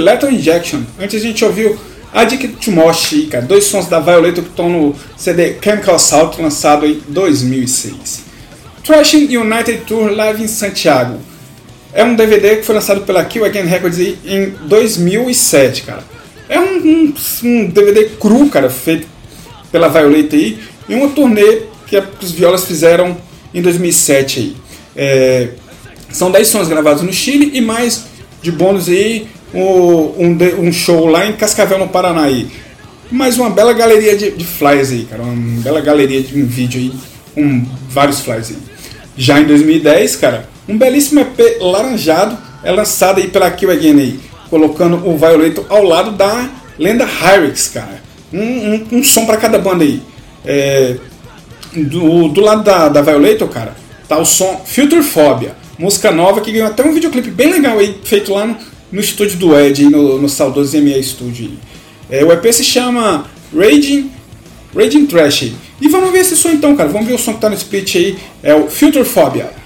Lethal 0.00 0.30
Injection. 0.30 0.82
Antes 0.98 1.22
a 1.22 1.26
gente 1.26 1.44
ouviu 1.44 1.78
Addict 2.12 2.56
to 2.64 2.72
Mosh, 2.72 3.14
cara. 3.30 3.44
Dois 3.44 3.64
sons 3.64 3.86
da 3.86 4.00
Violator 4.00 4.42
que 4.42 4.50
estão 4.50 4.68
no 4.68 4.94
CD 5.16 5.56
Chemical 5.62 5.94
Assault, 5.94 6.40
lançado 6.40 6.86
em 6.86 7.00
2006. 7.08 8.24
Thrashing 8.84 9.36
United 9.36 9.82
Tour 9.86 10.10
Live 10.10 10.42
em 10.42 10.48
Santiago. 10.48 11.18
É 11.92 12.04
um 12.04 12.14
DVD 12.14 12.56
que 12.56 12.62
foi 12.62 12.74
lançado 12.74 13.02
pela 13.02 13.24
Kill 13.24 13.44
Again 13.44 13.64
Records 13.64 13.98
em 13.98 14.54
2007, 14.62 15.82
cara. 15.82 16.04
É 16.48 16.58
um, 16.58 16.64
um, 16.64 17.14
um 17.44 17.66
DVD 17.66 18.10
cru, 18.20 18.48
cara, 18.48 18.70
feito 18.70 19.06
pela 19.70 19.88
Violator 19.88 20.38
aí, 20.38 20.58
e 20.88 20.94
uma 20.94 21.08
turnê 21.10 21.62
que 21.86 22.00
os 22.22 22.32
Violas 22.32 22.64
fizeram 22.64 23.16
em 23.52 23.62
2007 23.62 24.40
aí. 24.40 24.56
É, 24.96 25.48
são 26.10 26.30
10 26.30 26.48
sons 26.48 26.68
gravados 26.68 27.02
no 27.02 27.12
Chile 27.12 27.52
e 27.54 27.60
mais 27.60 28.04
de 28.42 28.50
bônus 28.50 28.88
aí 28.88 29.28
um, 29.54 30.66
um, 30.66 30.72
show 30.72 31.06
lá 31.06 31.26
em 31.26 31.32
Cascavel, 31.32 31.78
no 31.78 31.88
Paraná 31.88 32.22
aí. 32.22 32.48
Uma 33.10 33.50
bela 33.50 33.72
galeria 33.72 34.16
de, 34.16 34.30
de 34.30 34.44
flyers 34.44 34.90
aí, 34.92 35.04
cara. 35.04 35.22
Uma 35.22 35.62
bela 35.62 35.80
galeria 35.80 36.22
de 36.22 36.40
um 36.40 36.46
vídeo 36.46 36.80
aí 36.80 36.92
com 37.34 37.66
vários 37.88 38.20
flyers 38.20 38.50
aí. 38.50 38.56
Já 39.16 39.40
em 39.40 39.44
2010, 39.44 40.16
cara, 40.16 40.48
um 40.68 40.78
belíssimo 40.78 41.20
EP 41.20 41.60
laranjado 41.60 42.38
é 42.62 42.70
lançado 42.70 43.18
aí 43.18 43.28
pela 43.28 43.50
Kill 43.50 43.70
Again 43.70 43.98
aí, 43.98 44.20
colocando 44.48 44.96
o 45.06 45.16
Violator 45.16 45.64
ao 45.68 45.82
lado 45.82 46.12
da 46.12 46.48
lenda 46.78 47.04
Hyrix, 47.04 47.68
cara. 47.68 48.00
Um, 48.32 48.40
um, 48.40 48.86
um 48.92 49.04
som 49.04 49.26
para 49.26 49.36
cada 49.36 49.58
banda 49.58 49.82
aí. 49.82 50.00
É, 50.44 50.96
do, 51.74 52.28
do 52.28 52.40
lado 52.40 52.62
da, 52.62 52.88
da 52.88 53.02
cara, 53.48 53.74
tá 54.08 54.18
o 54.18 54.24
som 54.24 54.62
Phobia, 55.02 55.54
música 55.78 56.10
nova 56.10 56.40
que 56.40 56.52
ganhou 56.52 56.68
até 56.68 56.84
um 56.84 56.92
videoclipe 56.92 57.30
bem 57.30 57.52
legal 57.52 57.78
aí, 57.78 58.00
feito 58.04 58.32
lá 58.32 58.46
no, 58.46 58.56
no 58.92 59.00
estúdio 59.00 59.38
do 59.38 59.58
Ed, 59.58 59.84
no, 59.84 60.20
no 60.20 60.28
saudoso 60.28 60.76
MA 60.80 61.02
Studio. 61.02 61.52
É, 62.10 62.24
o 62.24 62.32
EP 62.32 62.52
se 62.52 62.64
chama 62.64 63.26
Raging, 63.54 64.10
Raging 64.74 65.06
Trash. 65.06 65.52
E 65.80 65.88
vamos 65.88 66.10
ver 66.10 66.20
esse 66.20 66.36
som 66.36 66.50
então, 66.50 66.76
cara. 66.76 66.88
Vamos 66.88 67.06
ver 67.06 67.14
o 67.14 67.18
som 67.18 67.34
que 67.34 67.40
tá 67.40 67.48
no 67.48 67.54
split 67.54 67.94
aí. 67.96 68.18
É 68.42 68.54
o 68.54 68.68
Filter 68.68 69.04
Phobia. 69.04 69.59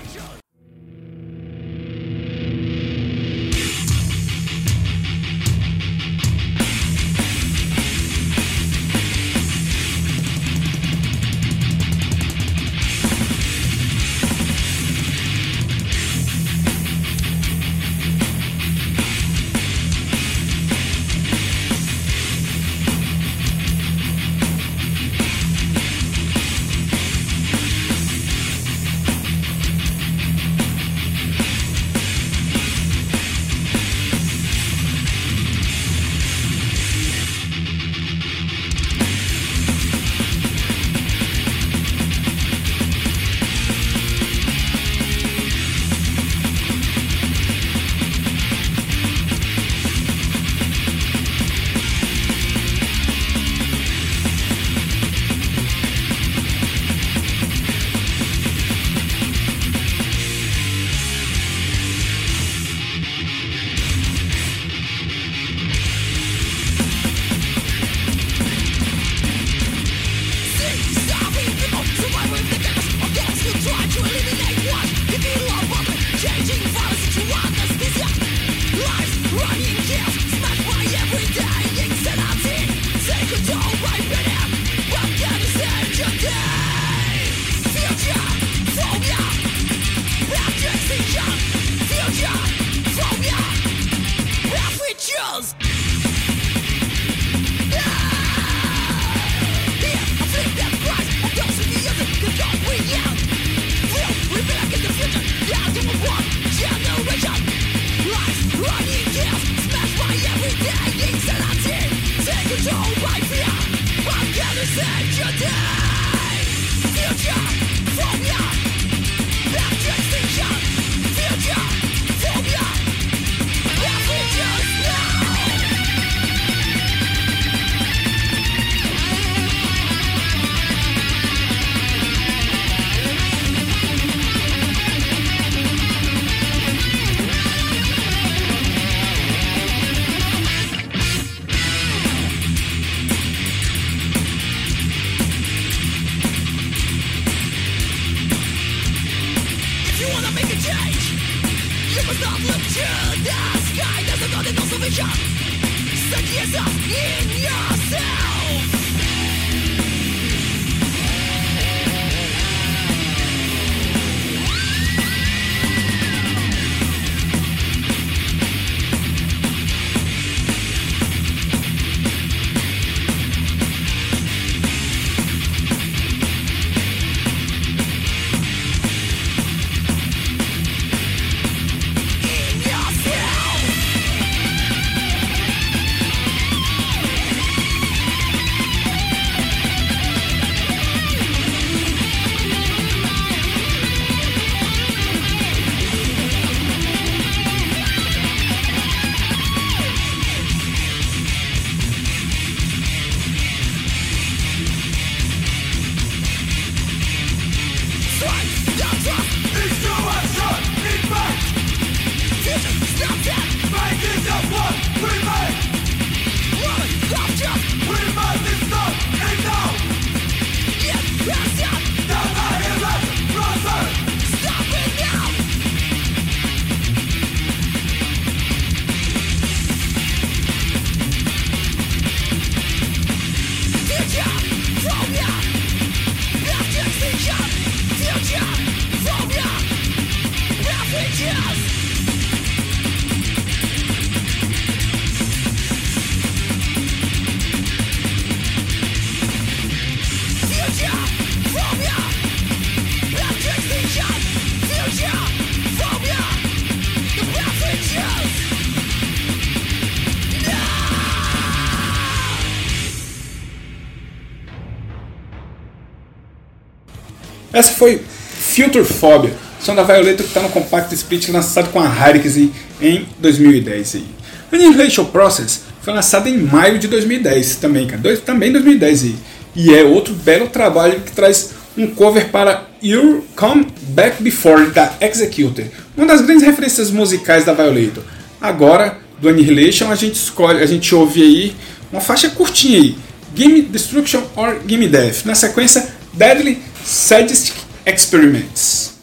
Essa 267.55 267.73
foi 267.73 268.03
Future 268.37 268.85
Phobia, 268.85 269.33
som 269.61 269.77
da 269.77 269.85
Violator 269.85 270.17
que 270.17 270.23
está 270.25 270.43
no 270.43 270.49
Compact 270.49 270.93
Split 270.93 271.29
lançado 271.29 271.71
com 271.71 271.81
a 271.81 271.87
Hurricane 271.87 272.53
em 272.83 273.07
2010. 273.19 273.95
Aí. 273.95 274.05
Annihilation 274.53 275.05
Process 275.05 275.63
foi 275.81 275.95
lançado 275.95 276.29
em 276.29 276.37
maio 276.37 276.81
de 276.81 276.89
2010 276.89 277.57
também, 277.57 277.87
cara. 277.87 278.03
Dois, 278.03 278.19
também 278.21 278.51
2010 278.51 279.05
aí. 279.05 279.17
E 279.55 279.73
é 279.73 279.85
outro 279.85 280.13
belo 280.15 280.49
trabalho 280.49 281.01
que 281.01 281.13
traz 281.13 281.51
um 281.79 281.87
cover 281.87 282.29
para 282.31 282.69
You 282.83 283.25
Come 283.37 283.69
Back 283.89 284.21
Before 284.21 284.71
da 284.71 284.93
Executor, 285.01 285.65
uma 285.97 286.07
das 286.07 286.21
grandes 286.21 286.45
referências 286.45 286.91
musicais 286.91 287.45
da 287.45 287.53
Violator. 287.53 288.03
Agora, 288.41 288.99
do 289.21 289.29
Annihilation, 289.29 289.91
a 289.91 289.95
gente 289.95 290.17
escolhe, 290.17 290.61
a 290.61 290.67
gente 290.67 290.93
ouve 290.93 291.23
aí 291.23 291.57
uma 291.93 292.01
faixa 292.01 292.29
curtinha 292.31 292.79
aí, 292.79 292.97
Game 293.33 293.63
Destruction 293.63 294.23
or 294.35 294.59
Game 294.67 294.89
Death. 294.89 295.25
Na 295.25 295.37
sequência, 295.37 295.89
Deadly 296.13 296.61
Sadistic 296.85 297.65
Experiments. 297.87 298.94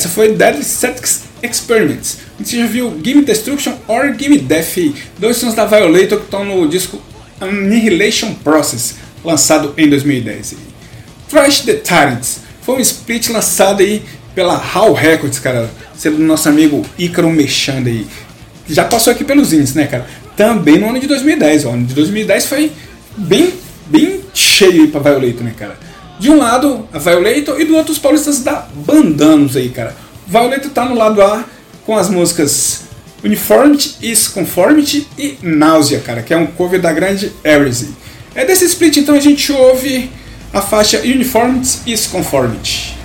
Essa 0.00 0.08
foi 0.08 0.32
Deadly 0.32 0.64
Sex 0.64 1.24
Experiments. 1.42 2.20
Você 2.38 2.56
já 2.56 2.64
viu 2.64 2.90
Game 2.92 3.22
Destruction 3.22 3.74
or 3.86 4.14
Game 4.14 4.38
Death, 4.38 4.94
dois 5.18 5.36
sons 5.36 5.54
da 5.54 5.66
Violator 5.66 6.16
que 6.20 6.24
estão 6.24 6.42
no 6.42 6.66
disco 6.66 6.98
Annihilation 7.38 8.32
Process, 8.32 8.94
lançado 9.22 9.74
em 9.76 9.90
2010. 9.90 10.54
Trash 11.28 11.60
the 11.66 11.74
Tyrants 11.74 12.40
foi 12.62 12.76
um 12.76 12.80
split 12.80 13.28
lançado 13.28 13.82
aí 13.82 14.02
pela 14.34 14.54
HAL 14.54 14.94
Records, 14.94 15.38
cara, 15.38 15.68
sendo 15.94 16.16
do 16.16 16.22
nosso 16.22 16.48
amigo 16.48 16.82
Ícaro 16.98 17.28
Mexanda 17.28 17.90
aí. 17.90 18.06
Já 18.70 18.86
passou 18.86 19.12
aqui 19.12 19.22
pelos 19.22 19.52
índices, 19.52 19.74
né, 19.74 19.86
cara? 19.86 20.06
Também 20.34 20.78
no 20.78 20.88
ano 20.88 20.98
de 20.98 21.06
2010. 21.06 21.66
O 21.66 21.68
ano 21.68 21.84
de 21.84 21.92
2010 21.92 22.46
foi 22.46 22.72
bem, 23.18 23.52
bem 23.84 24.22
cheio 24.32 24.88
para 24.88 25.10
Violator, 25.10 25.42
né, 25.42 25.52
cara? 25.58 25.89
De 26.20 26.30
um 26.30 26.36
lado, 26.36 26.86
a 26.92 26.98
Violator 26.98 27.58
e 27.58 27.64
do 27.64 27.74
outro 27.74 27.92
os 27.92 27.98
paulistas 27.98 28.42
da 28.42 28.66
Bandanos 28.74 29.56
aí, 29.56 29.70
cara. 29.70 29.96
Violator 30.26 30.70
tá 30.70 30.84
no 30.84 30.94
lado 30.94 31.22
A 31.22 31.46
com 31.86 31.96
as 31.96 32.10
músicas 32.10 32.82
Uniformity 33.24 33.96
is 34.02 34.28
Conformity 34.28 35.08
e 35.16 35.38
Náusea, 35.40 35.98
cara, 36.00 36.20
que 36.20 36.34
é 36.34 36.36
um 36.36 36.46
cover 36.46 36.78
da 36.78 36.92
grande 36.92 37.32
Heresy. 37.42 37.94
É 38.34 38.44
desse 38.44 38.66
split 38.66 38.98
então 38.98 39.14
a 39.14 39.18
gente 39.18 39.50
ouve 39.50 40.10
a 40.52 40.60
faixa 40.60 40.98
Uniformity 40.98 41.90
is 41.90 42.06
Conformity. 42.06 42.99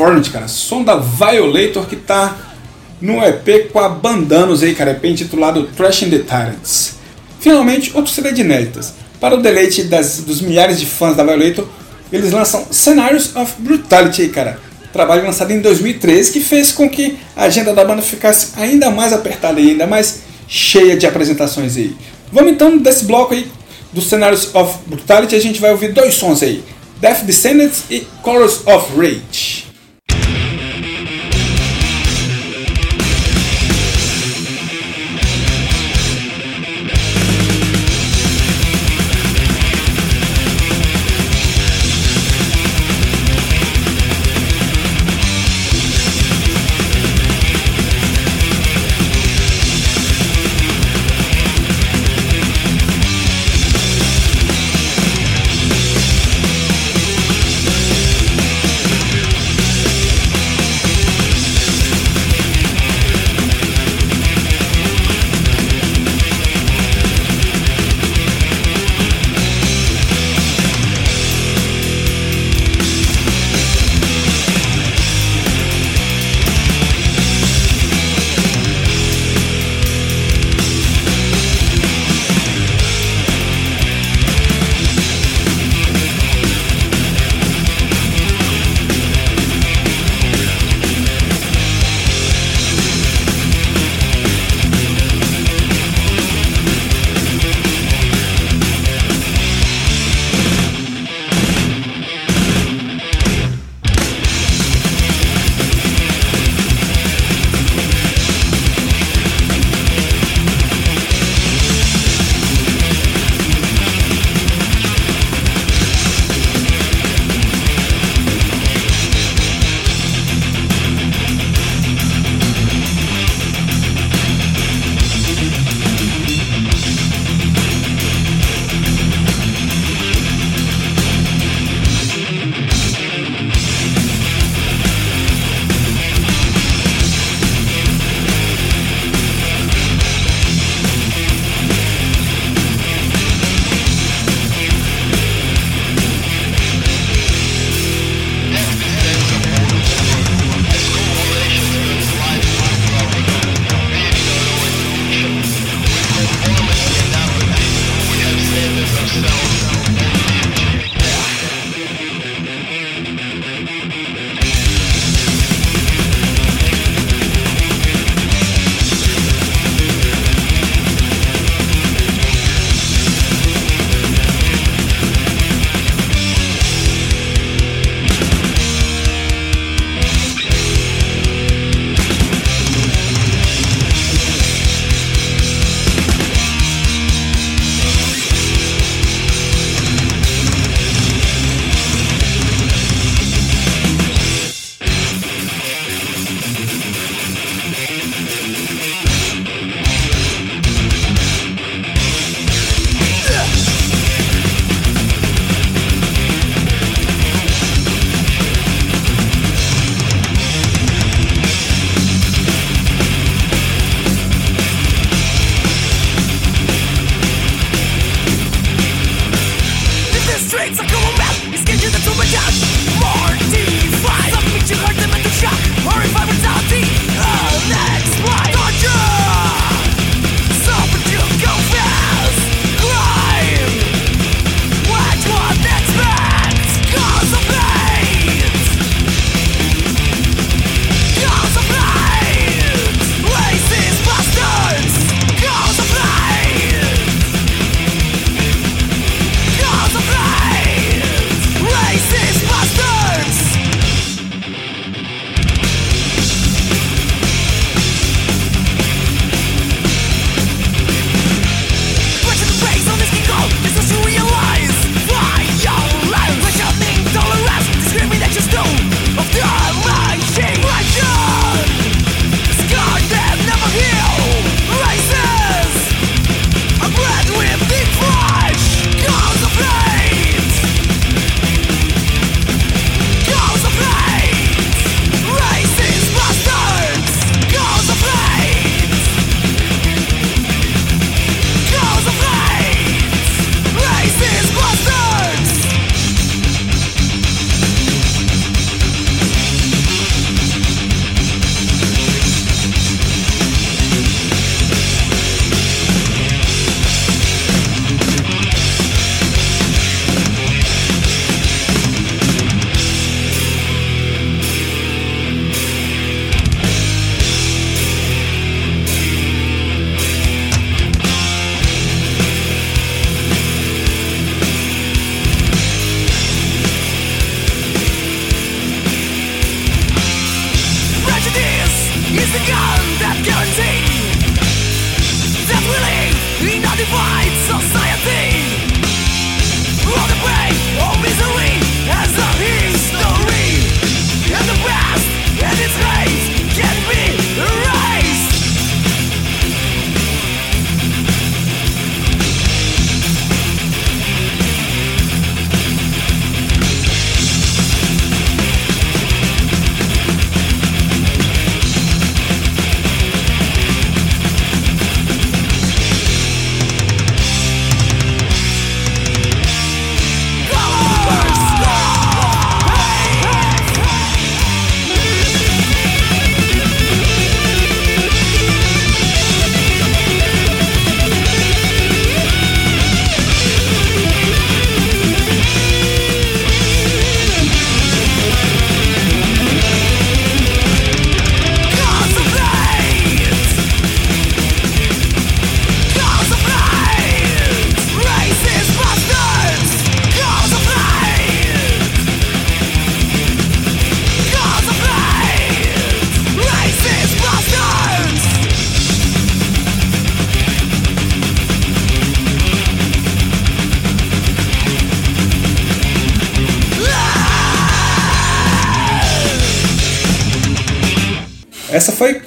Conformity, 0.00 0.30
cara. 0.30 0.48
Som 0.48 0.82
da 0.82 0.96
Violator 0.96 1.86
que 1.86 1.94
tá 1.94 2.34
no 3.02 3.22
EP 3.22 3.70
com 3.70 3.78
a 3.78 3.88
Bandanos 3.90 4.62
aí, 4.62 4.74
cara. 4.74 4.92
EP 4.92 5.04
intitulado 5.04 5.64
Trash 5.76 6.00
the 6.00 6.20
Tyrants. 6.20 6.94
Finalmente, 7.38 7.92
outro 7.94 8.10
CD 8.10 8.32
de 8.32 8.40
inéditas. 8.40 8.94
Para 9.20 9.34
o 9.34 9.42
deleite 9.42 9.82
das, 9.82 10.20
dos 10.20 10.40
milhares 10.40 10.80
de 10.80 10.86
fãs 10.86 11.14
da 11.14 11.22
Violator, 11.22 11.68
eles 12.10 12.32
lançam 12.32 12.66
Scenarios 12.72 13.36
of 13.36 13.52
Brutality 13.58 14.28
cara. 14.28 14.58
Trabalho 14.90 15.22
lançado 15.22 15.50
em 15.52 15.60
2013 15.60 16.32
que 16.32 16.40
fez 16.40 16.72
com 16.72 16.88
que 16.88 17.18
a 17.36 17.44
agenda 17.44 17.74
da 17.74 17.84
banda 17.84 18.00
ficasse 18.00 18.52
ainda 18.56 18.90
mais 18.90 19.12
apertada 19.12 19.60
e 19.60 19.72
ainda 19.72 19.86
mais 19.86 20.22
cheia 20.48 20.96
de 20.96 21.06
apresentações 21.06 21.76
aí. 21.76 21.94
Vamos 22.32 22.52
então 22.52 22.78
desse 22.78 23.04
bloco 23.04 23.34
aí 23.34 23.46
dos 23.92 24.06
Scenarios 24.06 24.54
of 24.54 24.78
Brutality, 24.86 25.34
a 25.34 25.40
gente 25.40 25.60
vai 25.60 25.70
ouvir 25.70 25.92
dois 25.92 26.14
sons 26.14 26.42
aí. 26.42 26.64
Death 27.00 27.24
Descendants 27.24 27.84
e 27.90 28.06
Chorus 28.24 28.66
of 28.66 28.96
Rage. 28.96 29.49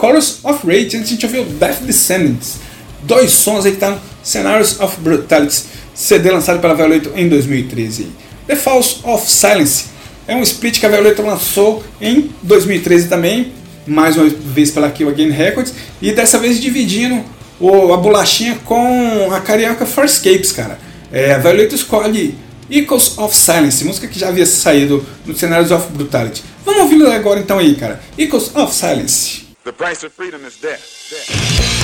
Chorus 0.04 0.40
of 0.44 0.68
Rage, 0.68 0.98
antes 0.98 1.04
a 1.04 1.14
gente 1.14 1.26
ouviu 1.26 1.46
Death 1.46 1.80
Descendants. 1.84 2.58
Dois 3.04 3.32
sons 3.32 3.66
aí 3.66 3.72
que 3.72 3.78
tá 3.78 3.92
no 3.92 4.02
Scenarios 4.22 4.78
of 4.82 5.00
Brutality, 5.00 5.64
CD 5.96 6.30
lançado 6.30 6.60
pela 6.60 6.74
Violator 6.74 7.14
em 7.16 7.30
2013. 7.30 8.10
The 8.46 8.58
Falls 8.58 9.00
of 9.06 9.32
Silence 9.32 9.86
é 10.28 10.36
um 10.36 10.42
split 10.42 10.82
que 10.82 10.86
a 10.86 10.90
Violator 10.90 11.26
lançou 11.26 11.82
em 12.02 12.30
2013 12.44 13.08
também, 13.08 13.54
mais 13.88 14.18
uma 14.18 14.28
vez 14.28 14.72
pela 14.72 14.92
Kill 14.92 15.08
Again 15.08 15.30
Records, 15.30 15.74
e 16.02 16.12
dessa 16.12 16.38
vez 16.38 16.60
dividindo 16.60 17.24
o, 17.58 17.94
a 17.94 17.98
bolachinha 17.98 18.60
com 18.66 19.32
a 19.32 19.40
carioca 19.40 19.86
Farscapes, 19.86 20.52
cara. 20.52 20.80
É, 21.14 21.34
a 21.34 21.38
Violator 21.38 21.76
escolhe 21.76 22.36
Echoes 22.70 23.18
of 23.18 23.34
Silence, 23.34 23.86
música 23.86 24.10
que 24.10 24.20
já 24.20 24.28
havia 24.28 24.46
saído 24.46 25.06
no 25.26 25.34
Scenarios 25.34 25.72
of 25.72 25.88
Brutality. 25.94 26.44
Vamos 26.66 26.82
ouvir 26.82 27.06
agora 27.06 27.40
então 27.40 27.58
aí, 27.58 27.76
cara. 27.76 28.02
Echoes 28.18 28.54
of 28.54 28.76
Silence. 28.76 29.43
The 29.64 29.72
price 29.72 30.04
of 30.04 30.12
freedom 30.12 30.44
is 30.44 30.60
death. 30.60 31.08
death. 31.10 31.83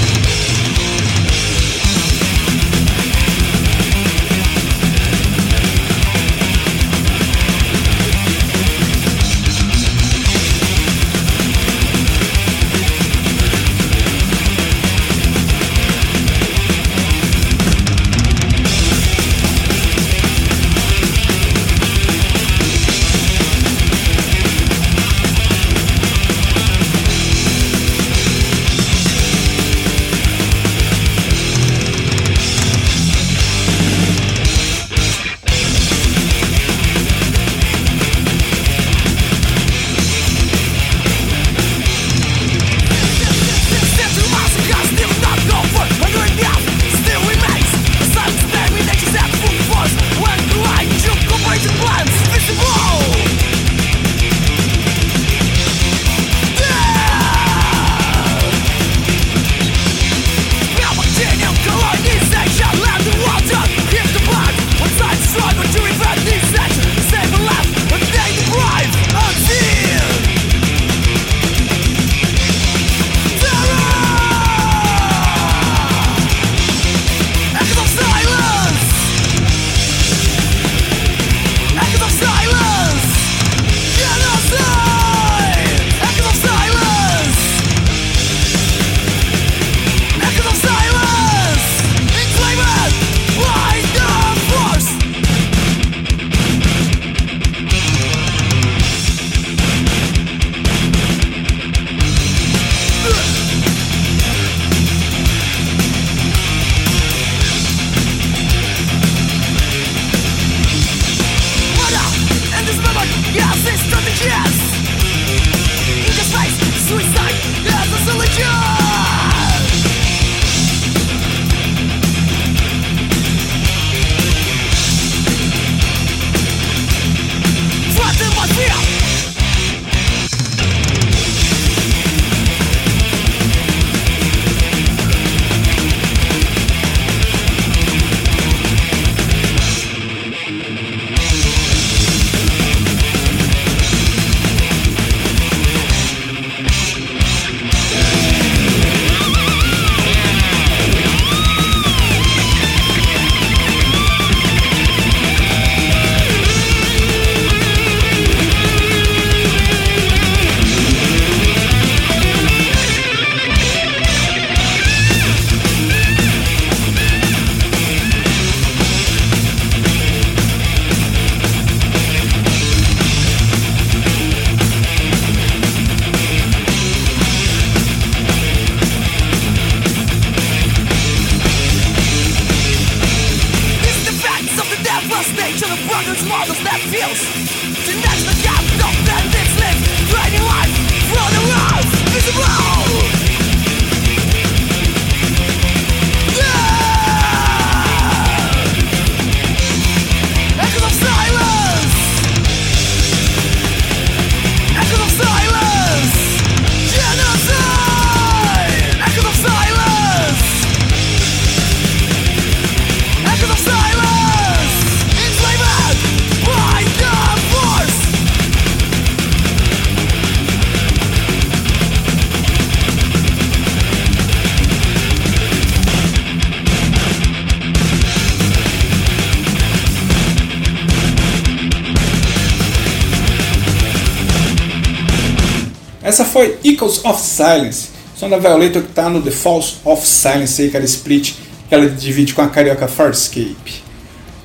Echoes 236.89 237.05
of 237.05 237.21
Silence, 237.21 237.89
som 238.15 238.29
da 238.29 238.37
Violator 238.37 238.81
que 238.81 238.89
está 238.89 239.09
no 239.09 239.21
The 239.21 239.31
Falls 239.31 239.77
of 239.85 240.05
Silence, 240.05 240.61
aí, 240.61 240.69
aquela 240.69 240.85
split 240.85 241.33
que 241.67 241.75
ela 241.75 241.87
divide 241.87 242.33
com 242.33 242.41
a 242.41 242.49
carioca 242.49 242.87
Farscape. 242.87 243.83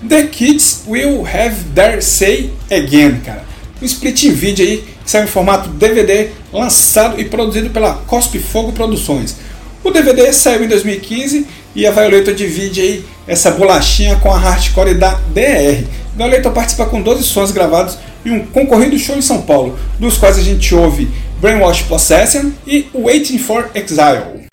The 0.07 0.25
Kids 0.27 0.83
Will 0.87 1.27
Have 1.27 1.57
Their 1.75 2.03
Say 2.03 2.53
Again, 2.71 3.21
cara. 3.25 3.45
Um 3.81 3.87
split 3.87 4.25
em 4.25 4.33
vídeo 4.33 4.65
aí 4.65 4.85
que 5.03 5.11
saiu 5.11 5.25
em 5.25 5.29
formato 5.29 5.71
DVD, 5.71 6.31
lançado 6.53 7.19
e 7.19 7.25
produzido 7.25 7.71
pela 7.71 7.95
Cospe 7.95 8.39
Fogo 8.39 8.73
Produções. 8.73 9.37
O 9.83 9.91
DVD 9.91 10.33
saiu 10.33 10.65
em 10.65 10.69
2015 10.69 11.47
e 11.75 11.87
a 11.87 11.91
Violator 11.91 12.35
divide 12.35 12.81
aí 12.81 13.05
essa 13.27 13.51
bolachinha 13.51 14.17
com 14.17 14.31
a 14.31 14.39
hardcore 14.39 14.95
da 14.95 15.15
DR. 15.33 15.85
Violator 16.15 16.53
participa 16.53 16.87
com 16.87 17.01
12 17.01 17.25
sons 17.25 17.51
gravados 17.51 17.99
em 18.25 18.31
um 18.31 18.47
concorrido 18.47 18.99
show 18.99 19.17
em 19.17 19.23
São 19.23 19.43
Paulo, 19.43 19.79
dos 19.99 20.17
quais 20.17 20.39
a 20.39 20.43
gente 20.43 20.75
ouve 20.75 21.09
Brainwash 21.45 21.83
Possession 21.83 22.55
e 22.67 22.89
Waiting 22.95 23.39
for 23.39 23.71
Exile. 23.75 24.47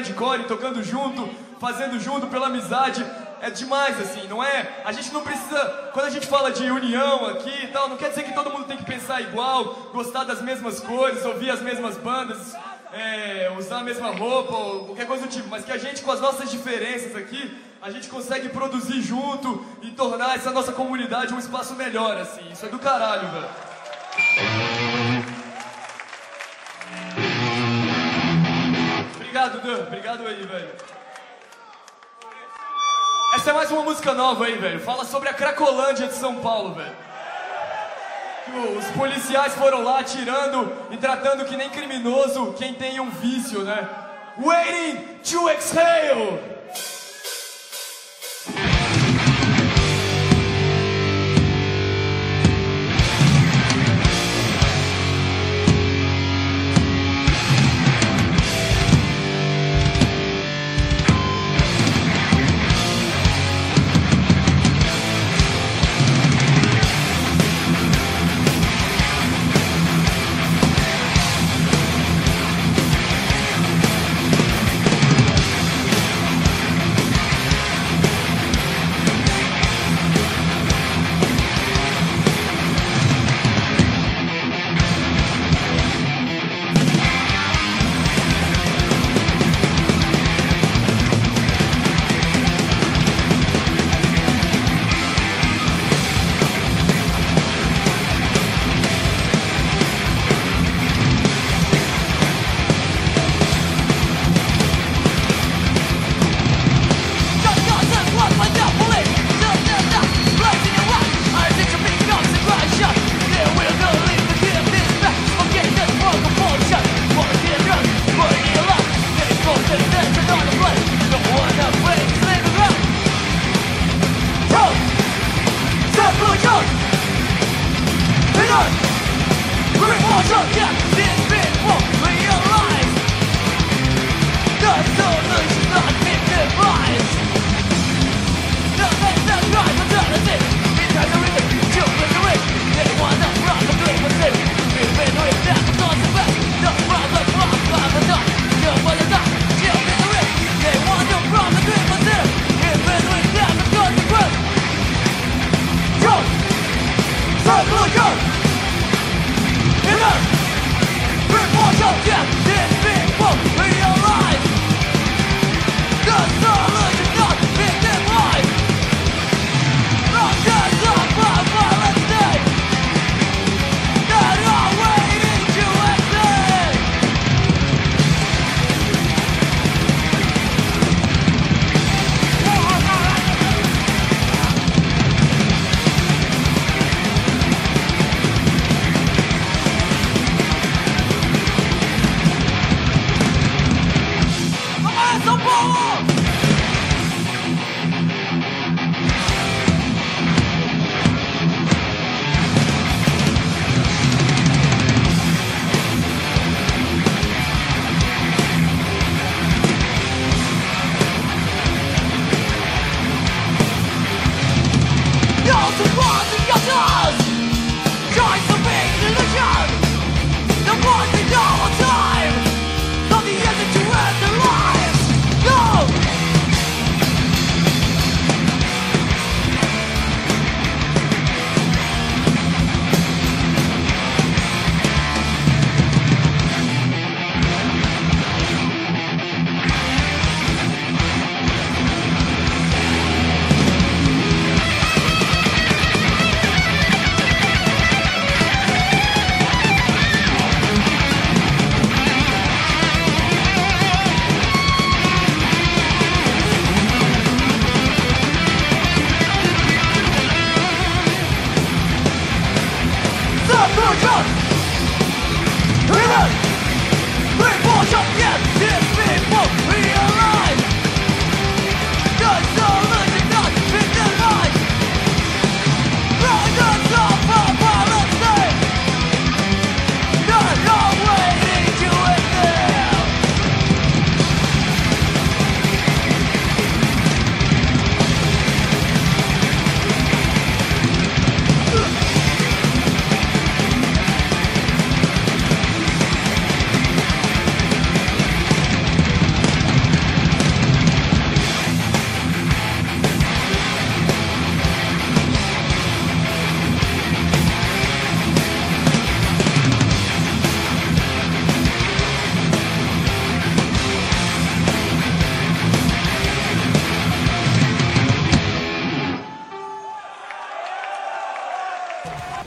grindcore, 0.00 0.44
tocando 0.44 0.82
junto, 0.82 1.28
fazendo 1.60 1.98
junto 2.00 2.26
pela 2.26 2.46
amizade. 2.46 3.04
É 3.40 3.50
demais, 3.50 4.00
assim, 4.00 4.26
não 4.26 4.42
é? 4.42 4.82
A 4.84 4.92
gente 4.92 5.12
não 5.12 5.22
precisa. 5.22 5.58
Quando 5.92 6.06
a 6.06 6.10
gente 6.10 6.26
fala 6.26 6.50
de 6.50 6.70
união 6.70 7.26
aqui 7.26 7.64
e 7.64 7.68
tal, 7.68 7.88
não 7.88 7.96
quer 7.96 8.08
dizer 8.08 8.22
que 8.22 8.32
todo 8.32 8.50
mundo 8.50 8.64
tem 8.64 8.78
que 8.78 8.84
pensar 8.84 9.20
igual, 9.20 9.90
gostar 9.92 10.24
das 10.24 10.40
mesmas 10.40 10.80
coisas, 10.80 11.24
ouvir 11.26 11.50
as 11.50 11.60
mesmas 11.60 11.96
bandas, 11.98 12.56
é, 12.92 13.52
usar 13.58 13.78
a 13.78 13.84
mesma 13.84 14.10
roupa 14.12 14.54
ou 14.54 14.86
qualquer 14.86 15.06
coisa 15.06 15.26
do 15.26 15.28
tipo, 15.28 15.48
mas 15.48 15.64
que 15.64 15.72
a 15.72 15.78
gente, 15.78 16.02
com 16.02 16.10
as 16.10 16.20
nossas 16.20 16.50
diferenças 16.50 17.14
aqui, 17.14 17.54
a 17.82 17.90
gente 17.90 18.08
consegue 18.08 18.48
produzir 18.48 19.02
junto 19.02 19.62
e 19.82 19.90
tornar 19.90 20.36
essa 20.36 20.50
nossa 20.50 20.72
comunidade 20.72 21.34
um 21.34 21.38
espaço 21.38 21.74
melhor, 21.74 22.16
assim. 22.16 22.48
Isso 22.50 22.64
é 22.64 22.68
do 22.70 22.78
caralho, 22.78 23.28
velho. 23.28 23.73
Obrigado, 29.44 29.60
Dudu. 29.60 29.82
Obrigado 29.82 30.26
aí, 30.26 30.42
velho. 30.42 30.70
Essa 33.34 33.50
é 33.50 33.52
mais 33.52 33.70
uma 33.70 33.82
música 33.82 34.14
nova 34.14 34.46
aí, 34.46 34.56
velho. 34.56 34.80
Fala 34.80 35.04
sobre 35.04 35.28
a 35.28 35.34
Cracolândia 35.34 36.06
de 36.06 36.14
São 36.14 36.36
Paulo, 36.36 36.74
velho. 36.74 36.96
Os 38.78 38.86
policiais 38.96 39.54
foram 39.54 39.82
lá 39.82 40.00
atirando 40.00 40.72
e 40.90 40.96
tratando 40.96 41.44
que 41.44 41.56
nem 41.56 41.68
criminoso 41.68 42.54
quem 42.54 42.72
tem 42.72 43.00
um 43.00 43.10
vício, 43.10 43.64
né? 43.64 43.86
Waiting 44.38 45.18
to 45.22 45.50
exhale! 45.50 46.40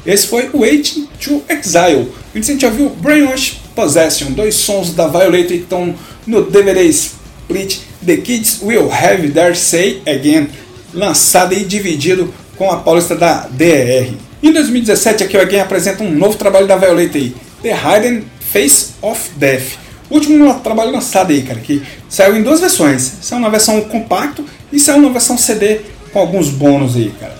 Esse 0.07 0.27
foi 0.27 0.49
Waiting 0.53 1.05
to 1.19 1.43
Exile. 1.49 2.09
Antes 2.33 2.49
a 2.49 2.53
gente 2.53 2.61
já 2.61 2.69
viu 2.69 2.89
Brainwash 2.89 3.59
Possession, 3.75 4.31
dois 4.31 4.55
sons 4.55 4.93
da 4.93 5.05
Violator 5.05 5.51
estão 5.51 5.93
no 6.25 6.49
DVD 6.49 6.81
Split 6.83 7.79
The 8.05 8.15
Kids 8.15 8.59
Will 8.61 8.89
Have 8.89 9.29
Their 9.31 9.53
Say 9.57 10.01
Again. 10.07 10.47
lançado 10.93 11.53
e 11.53 11.65
dividido 11.65 12.33
com 12.57 12.71
a 12.71 12.77
paulista 12.77 13.17
da 13.17 13.47
DER. 13.51 14.13
Em 14.41 14.53
2017, 14.53 15.25
aqui 15.25 15.35
alguém 15.35 15.59
apresenta 15.59 16.03
um 16.03 16.11
novo 16.11 16.37
trabalho 16.37 16.65
da 16.65 16.77
Violeta 16.77 17.17
aí, 17.17 17.35
The 17.61 17.75
Hidden 17.75 18.23
Face 18.39 18.91
of 19.01 19.31
Death. 19.35 19.73
O 20.09 20.15
último 20.15 20.53
trabalho 20.61 20.91
lançado 20.91 21.31
aí, 21.31 21.41
cara, 21.41 21.59
que 21.59 21.83
saiu 22.07 22.37
em 22.37 22.43
duas 22.43 22.61
versões. 22.61 23.11
Saiu 23.21 23.41
na 23.41 23.49
versão 23.49 23.81
compacto 23.81 24.45
e 24.71 24.79
saiu 24.79 25.01
na 25.01 25.09
versão 25.09 25.37
CD 25.37 25.81
com 26.13 26.19
alguns 26.19 26.49
bônus 26.49 26.95
aí, 26.95 27.11
cara. 27.19 27.35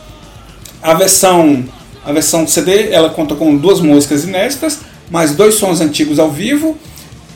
A 0.81 0.93
versão, 0.93 1.63
a 2.07 2.13
versão 2.13 2.47
CD 2.47 2.89
ela 2.89 3.09
conta 3.09 3.35
com 3.35 3.57
duas 3.57 3.81
músicas 3.81 4.23
inéditas, 4.23 4.79
mais 5.11 5.35
dois 5.35 5.55
sons 5.55 5.81
antigos 5.81 6.19
ao 6.19 6.31
vivo 6.31 6.77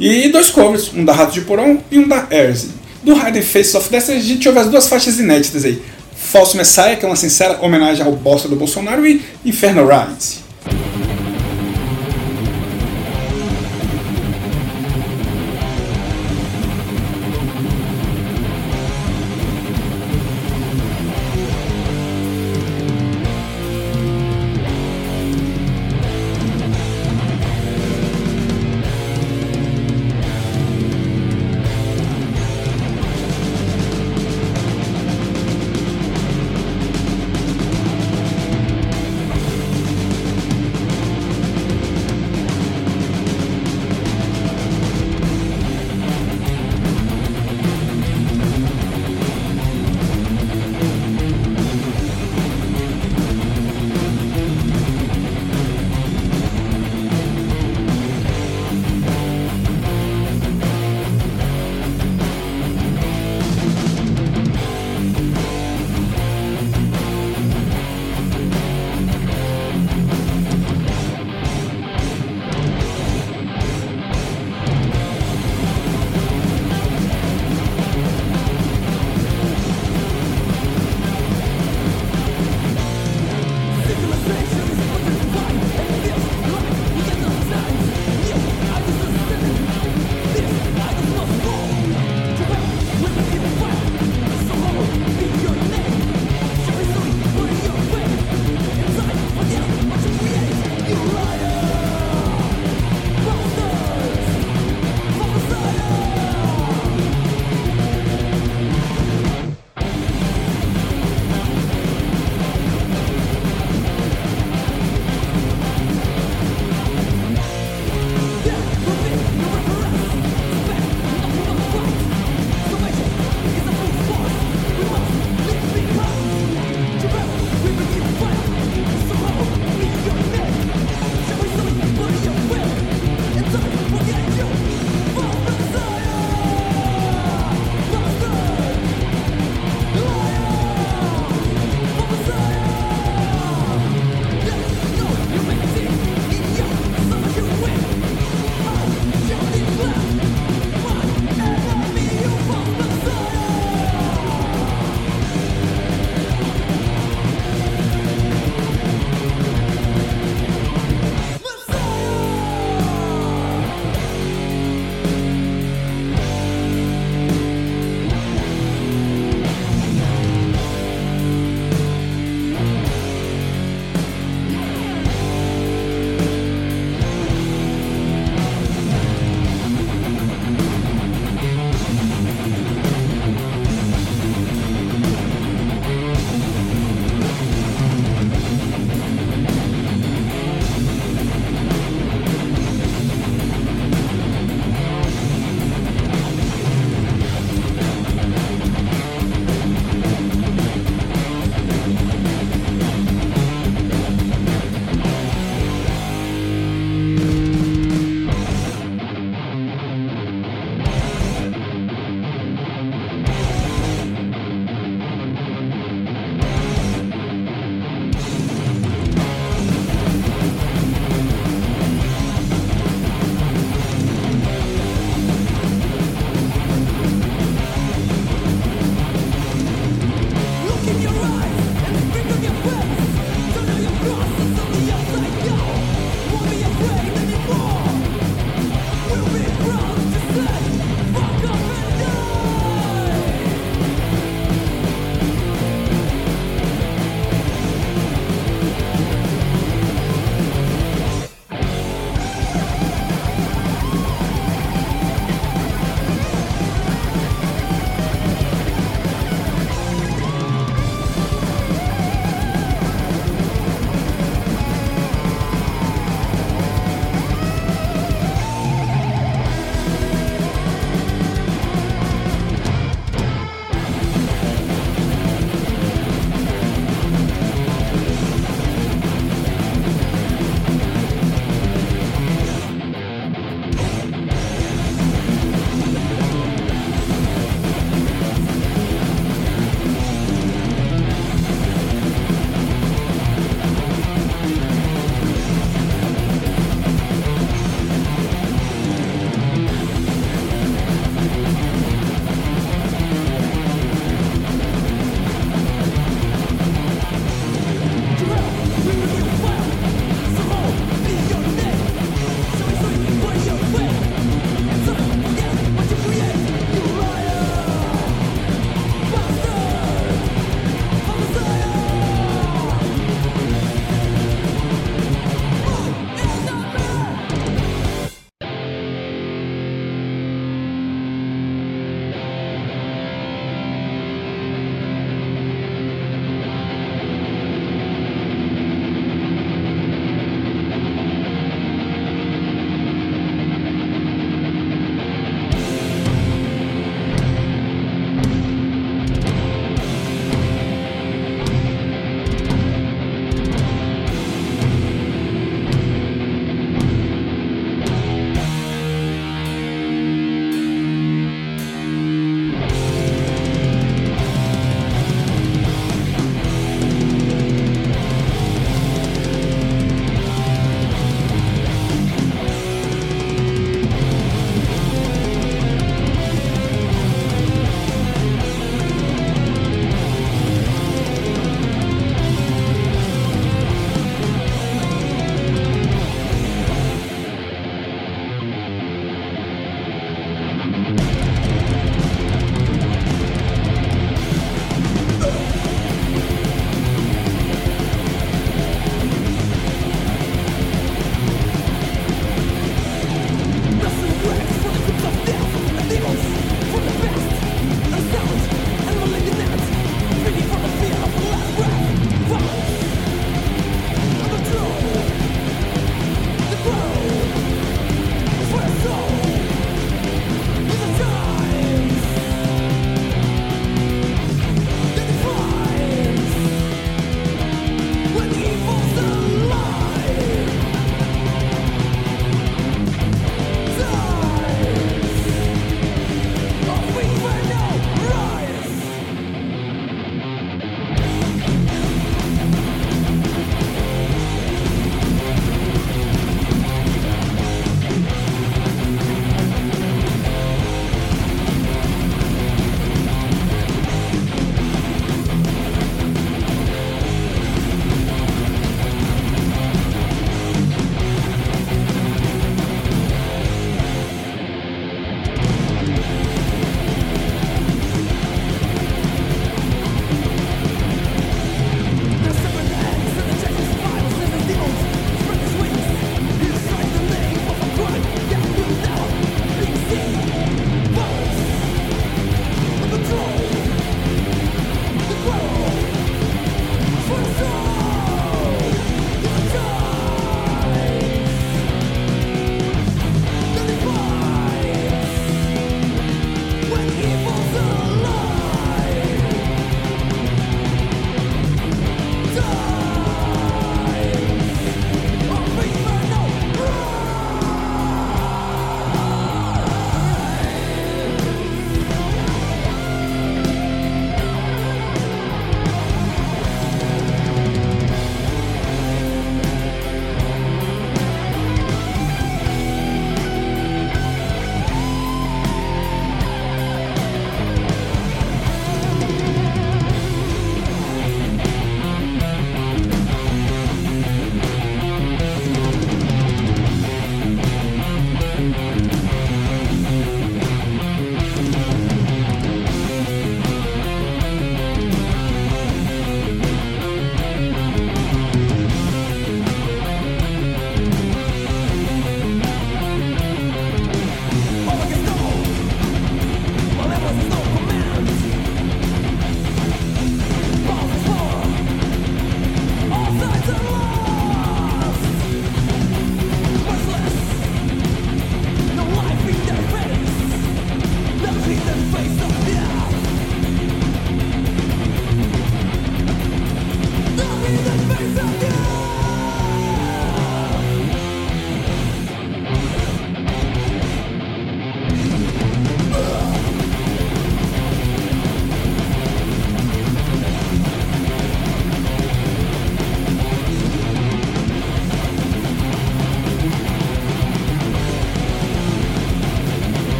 e 0.00 0.30
dois 0.30 0.48
covers, 0.48 0.90
um 0.94 1.04
da 1.04 1.12
Rato 1.12 1.34
de 1.34 1.42
Porão 1.42 1.84
e 1.90 1.98
um 1.98 2.08
da 2.08 2.26
Airs. 2.30 2.68
Do 3.02 3.12
Hidden 3.12 3.42
Face 3.42 3.76
of 3.76 3.90
Death 3.90 4.08
a 4.08 4.18
gente 4.18 4.48
ouve 4.48 4.60
as 4.60 4.68
duas 4.68 4.88
faixas 4.88 5.18
inéditas 5.18 5.66
aí. 5.66 5.82
Falso 6.16 6.56
Messiah, 6.56 6.96
que 6.96 7.04
é 7.04 7.08
uma 7.08 7.14
sincera 7.14 7.58
homenagem 7.60 8.04
ao 8.04 8.12
bosta 8.12 8.48
do 8.48 8.56
Bolsonaro, 8.56 9.06
e 9.06 9.22
Inferno 9.44 9.86
Rise. 9.86 10.43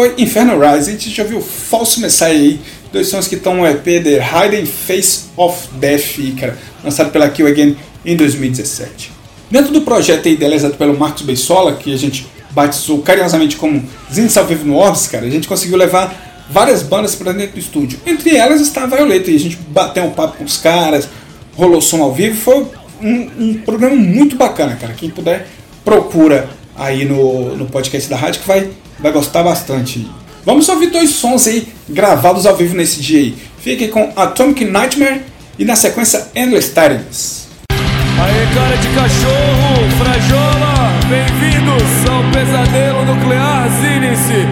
Foi 0.00 0.14
Inferno 0.16 0.58
Rise. 0.58 0.88
A 0.88 0.92
gente 0.92 1.10
já 1.10 1.24
viu 1.24 1.42
Falso 1.42 2.00
Messiah 2.00 2.30
aí, 2.30 2.58
dois 2.90 3.08
sons 3.08 3.28
que 3.28 3.34
estão 3.34 3.54
no 3.54 3.66
EP 3.66 3.84
The 3.84 4.18
Hidden 4.18 4.64
Face 4.64 5.24
of 5.36 5.68
Death, 5.74 6.16
cara, 6.38 6.56
lançado 6.82 7.10
pela 7.10 7.28
Kill 7.28 7.46
Again 7.46 7.76
em 8.02 8.16
2017. 8.16 9.12
Dentro 9.50 9.70
do 9.70 9.82
projeto 9.82 10.26
idealizado 10.26 10.72
pelo 10.78 10.98
Marcos 10.98 11.20
Beissola, 11.20 11.74
que 11.74 11.92
a 11.92 11.98
gente 11.98 12.26
batizou 12.52 13.02
carinhosamente 13.02 13.56
como 13.56 13.84
Zines 14.10 14.34
ao 14.38 14.46
Vivo 14.46 14.64
no 14.64 14.76
Orbs, 14.76 15.06
cara, 15.06 15.26
a 15.26 15.30
gente 15.30 15.46
conseguiu 15.46 15.76
levar 15.76 16.46
várias 16.48 16.82
bandas 16.82 17.14
para 17.14 17.32
dentro 17.32 17.56
do 17.56 17.58
estúdio. 17.58 18.00
Entre 18.06 18.34
elas 18.34 18.62
está 18.62 18.84
a 18.84 18.86
Violeta, 18.86 19.30
e 19.30 19.36
a 19.36 19.38
gente 19.38 19.56
bateu 19.68 20.04
um 20.04 20.12
papo 20.12 20.38
com 20.38 20.44
os 20.44 20.56
caras, 20.56 21.10
rolou 21.54 21.82
som 21.82 22.02
ao 22.02 22.14
vivo, 22.14 22.40
foi 22.40 22.66
um, 23.02 23.30
um 23.38 23.54
programa 23.66 23.96
muito 23.96 24.34
bacana, 24.34 24.76
cara. 24.76 24.94
Quem 24.94 25.10
puder, 25.10 25.46
procura 25.84 26.48
aí 26.74 27.04
no, 27.04 27.54
no 27.54 27.66
podcast 27.66 28.08
da 28.08 28.16
rádio 28.16 28.40
que 28.40 28.48
vai, 28.48 28.70
vai 29.02 29.12
gostar 29.12 29.42
bastante. 29.42 30.06
Vamos 30.44 30.68
ouvir 30.68 30.90
dois 30.90 31.10
sons 31.10 31.46
aí 31.46 31.68
gravados 31.88 32.46
ao 32.46 32.56
vivo 32.56 32.74
nesse 32.74 33.00
dia 33.00 33.20
aí. 33.20 33.36
Fique 33.60 33.88
com 33.88 34.12
Atomic 34.16 34.64
Nightmare 34.64 35.22
e 35.58 35.64
na 35.64 35.76
sequência 35.76 36.28
Endless 36.34 36.68
Tidings. 36.68 37.48
Aê, 37.72 38.54
cara 38.54 38.76
de 38.76 38.88
cachorro, 38.88 39.90
frajola, 39.98 40.90
bem-vindos 41.08 42.10
ao 42.10 42.30
pesadelo 42.32 43.04
nuclear 43.06 43.68
Zinice 43.80 44.46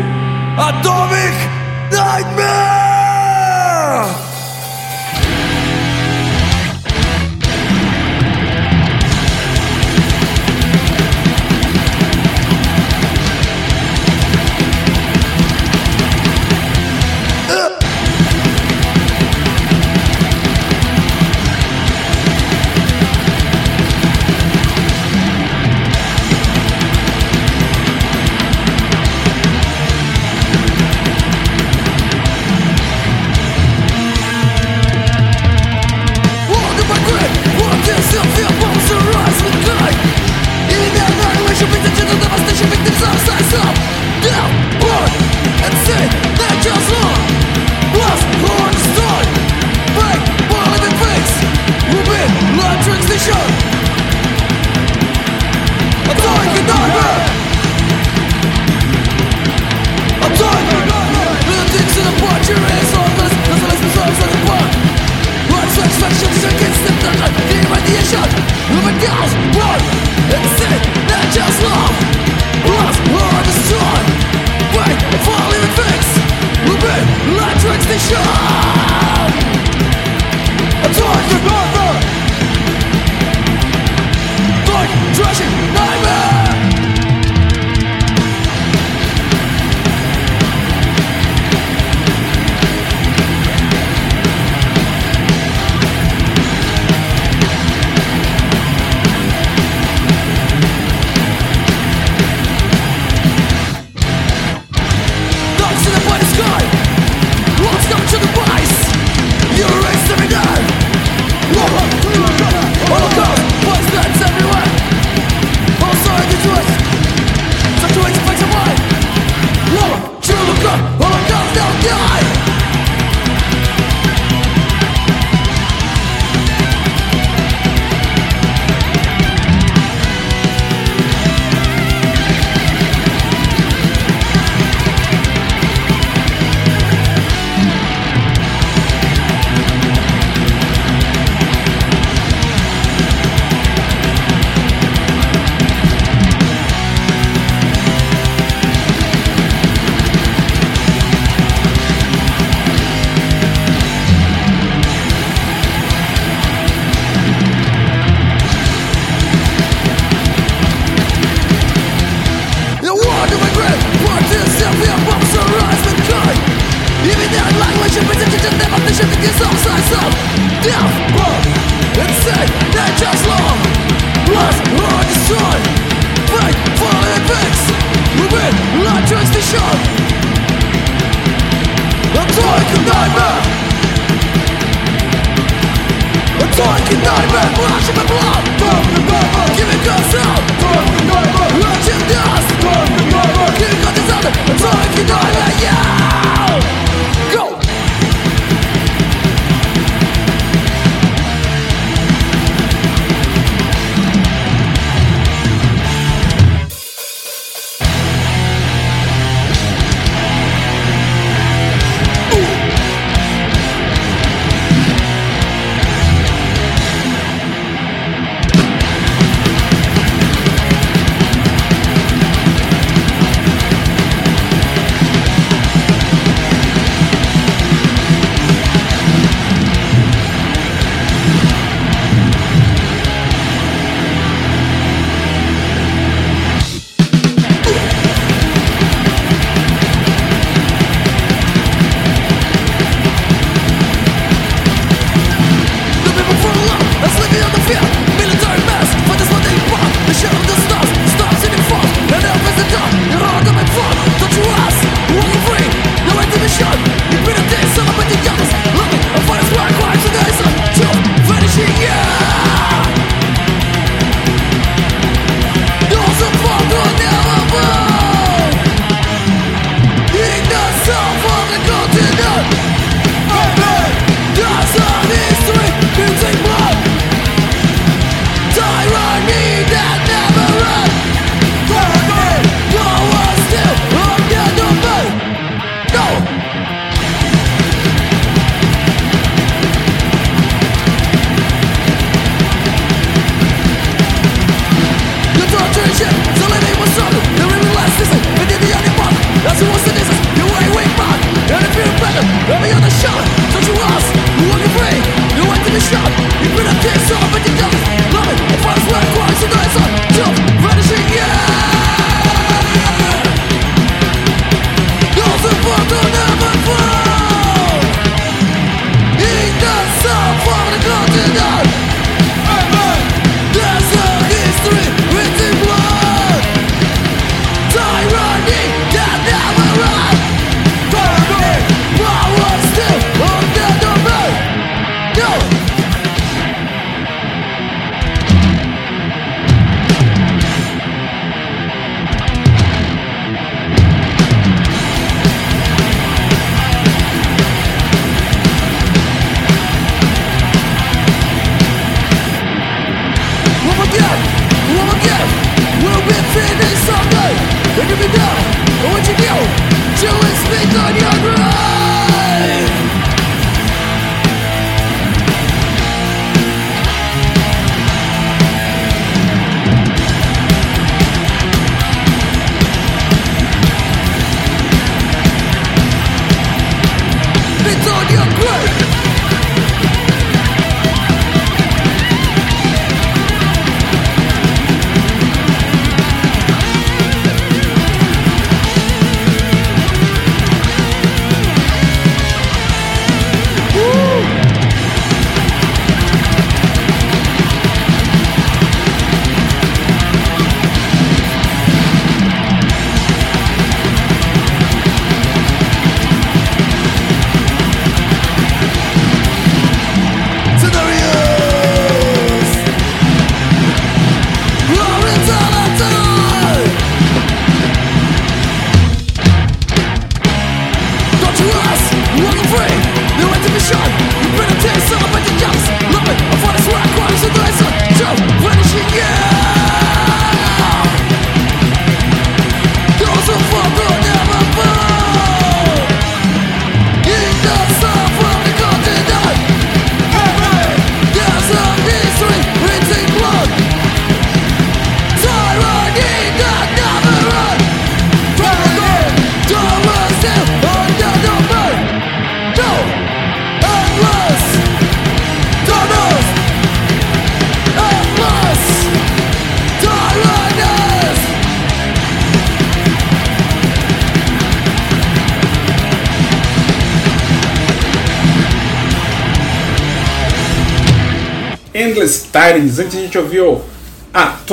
Atomic 0.56 1.36
Nightmare! 1.92 2.77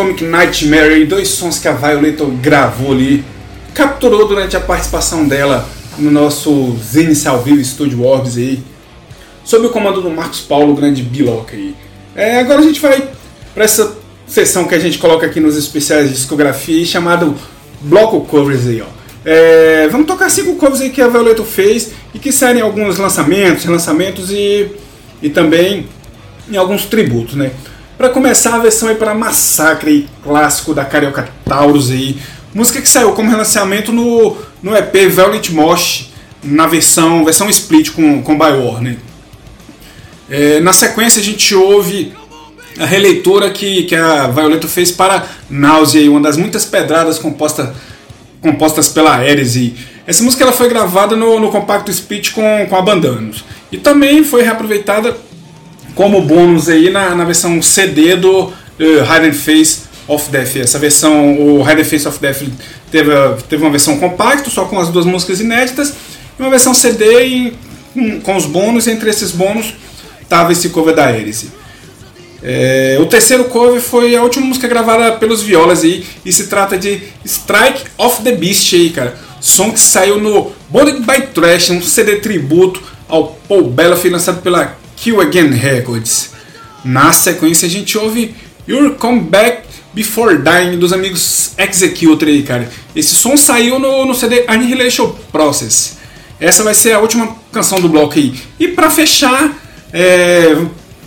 Atomic 0.06 0.24
Nightmare 0.24 1.02
e 1.02 1.06
dois 1.06 1.30
sons 1.30 1.58
que 1.58 1.68
a 1.68 1.74
Violator 1.74 2.30
gravou 2.42 2.92
ali. 2.92 3.24
Capturou 3.74 4.28
durante 4.28 4.56
a 4.56 4.60
participação 4.60 5.28
dela 5.28 5.68
no 5.98 6.12
nosso 6.12 6.76
Zenice 6.78 7.28
ao 7.28 7.42
vivo 7.42 7.64
Studio 7.64 8.04
Orbs 8.04 8.38
aí. 8.38 8.62
Sob 9.44 9.66
o 9.66 9.70
comando 9.70 10.02
do 10.02 10.10
Marcos 10.10 10.42
Paulo, 10.42 10.76
grande 10.76 11.02
Biloca 11.02 11.56
aí. 11.56 11.76
É, 12.16 12.40
agora 12.40 12.60
a 12.60 12.64
gente 12.64 12.80
vai 12.80 13.10
para 13.54 13.64
essa 13.64 13.98
sessão 14.28 14.66
que 14.66 14.76
a 14.76 14.80
gente 14.80 14.98
coloca 14.98 15.26
aqui 15.26 15.40
nos 15.40 15.58
especiais 15.58 16.10
de 16.10 16.16
discografia 16.16 16.86
chamado 16.86 17.36
Bloco 17.82 18.22
Covers 18.22 18.68
aí, 18.68 18.82
ó. 18.82 18.96
É, 19.28 19.88
vamos 19.92 20.06
tocar 20.06 20.30
cinco 20.30 20.56
covers 20.56 20.82
aí 20.82 20.92
que 20.92 21.02
a 21.02 21.08
Violator 21.08 21.46
fez 21.46 21.92
e 22.14 22.20
que 22.20 22.32
saem 22.32 22.60
em 22.60 22.62
alguns 22.62 23.00
lançamentos, 23.00 23.64
relançamentos 23.64 24.30
e, 24.30 24.70
e 25.22 25.32
também 25.32 25.88
em 26.50 26.58
alguns 26.58 26.86
tributos, 26.86 27.34
né? 27.34 27.52
Para 27.98 28.10
começar 28.10 28.56
a 28.56 28.60
versão 28.60 28.90
aí 28.90 28.96
para 28.96 29.14
Massacre 29.14 30.08
clássico 30.22 30.74
da 30.74 30.84
Carioca 30.84 31.30
Taurus 31.46 31.90
aí, 31.90 32.18
música 32.54 32.82
que 32.82 32.90
saiu 32.90 33.14
como 33.14 33.30
relançamento 33.30 33.94
no, 33.94 34.36
no 34.62 34.76
EP 34.76 34.94
Velvet 35.10 35.54
Mosh 35.54 36.12
na 36.44 36.68
versão 36.68 37.24
versão 37.24 37.50
split 37.50 37.92
com 37.92 38.22
com 38.22 38.38
Biowar, 38.38 38.82
né? 38.82 38.98
É, 40.30 40.60
na 40.60 40.74
sequência 40.74 41.22
a 41.22 41.24
gente 41.24 41.56
ouve 41.56 42.14
a 42.78 42.86
releitura 42.86 43.50
que, 43.50 43.84
que 43.84 43.96
a 43.96 44.28
Violeta 44.28 44.68
fez 44.68 44.92
para 44.92 45.26
Náusea, 45.50 46.10
uma 46.12 46.20
das 46.20 46.36
muitas 46.36 46.66
pedradas 46.66 47.18
composta, 47.18 47.74
compostas 48.42 48.90
pela 48.90 49.16
Ares. 49.16 49.56
E 49.56 49.74
essa 50.06 50.22
música 50.22 50.44
ela 50.44 50.52
foi 50.52 50.68
gravada 50.68 51.16
no, 51.16 51.40
no 51.40 51.50
compacto 51.50 51.90
Split 51.90 52.32
com, 52.32 52.66
com 52.70 52.76
a 52.76 52.82
Bandanos. 52.82 53.46
E 53.72 53.78
também 53.78 54.24
foi 54.24 54.44
reaproveitada 54.44 55.16
como 55.96 56.22
bônus 56.22 56.68
aí 56.70 56.92
na, 56.92 57.16
na 57.16 57.24
versão 57.24 57.62
CD 57.62 58.16
do 58.18 58.44
uh, 58.44 58.54
Hidden 58.80 59.34
Face 59.34 59.84
of 60.08 60.30
Death. 60.30 60.58
Essa 60.58 60.78
versão, 60.78 61.40
o 61.40 61.68
Hidden 61.68 61.86
Face 61.86 62.08
of 62.08 62.20
Death 62.20 62.44
teve, 62.92 63.12
teve 63.50 63.64
uma 63.64 63.72
versão 63.72 63.98
compacta, 63.98 64.50
só 64.50 64.66
com 64.66 64.80
as 64.80 64.90
duas 64.90 65.06
músicas 65.06 65.40
inéditas, 65.40 65.94
e 66.38 66.42
uma 66.42 66.50
versão 66.50 66.74
CD 66.74 67.26
em, 67.26 67.54
com, 67.94 68.22
com 68.22 68.36
os 68.36 68.46
bônus, 68.46 68.88
entre 68.88 69.10
esses 69.10 69.32
bônus 69.32 69.74
estava 70.22 70.52
esse 70.52 70.70
cover 70.70 70.94
da 70.94 71.10
Hélice. 71.10 71.50
É, 72.44 72.98
o 73.00 73.06
terceiro 73.06 73.46
cover 73.46 73.82
foi 73.82 74.16
a 74.16 74.22
última 74.22 74.46
música 74.46 74.68
gravada 74.68 75.14
pelos 75.14 75.42
Violas 75.42 75.84
aí, 75.84 76.06
e 76.24 76.32
se 76.32 76.48
trata 76.48 76.78
de 76.78 77.02
Strike 77.26 77.86
of 77.98 78.22
the 78.22 78.34
Beast 78.34 78.74
aí, 78.74 78.90
cara. 78.90 79.18
Som 79.40 79.72
que 79.72 79.80
saiu 79.80 80.20
no 80.20 80.52
Bonded 80.70 81.00
by 81.00 81.28
Trash, 81.34 81.70
um 81.70 81.82
CD 81.82 82.18
tributo 82.18 82.82
ao 83.08 83.38
Paul 83.48 83.70
Bella, 83.70 83.98
lançado 84.10 84.42
pela 84.42 84.76
Kill 84.96 85.22
Again 85.22 85.50
Records. 85.50 86.32
Na 86.84 87.12
sequência 87.12 87.68
a 87.68 87.70
gente 87.70 87.98
ouve 87.98 88.36
Your 88.68 88.92
Come 88.96 89.22
Back 89.22 89.64
Before 89.94 90.38
Dying 90.38 90.78
dos 90.78 90.94
amigos 90.94 91.52
Executor 91.58 92.28
aí, 92.28 92.44
cara. 92.44 92.70
Esse 92.96 93.16
som 93.16 93.38
saiu 93.38 93.80
no, 93.80 94.06
no 94.06 94.14
CD 94.14 94.44
Annihilation 94.48 95.16
Process. 95.32 95.98
Essa 96.40 96.64
vai 96.64 96.74
ser 96.74 96.94
a 96.94 97.00
última 97.00 97.36
canção 97.52 97.80
do 97.80 97.88
bloco 97.88 98.16
aí. 98.16 98.34
E 98.60 98.68
para 98.68 98.90
fechar, 98.90 99.54
é, 99.94 100.58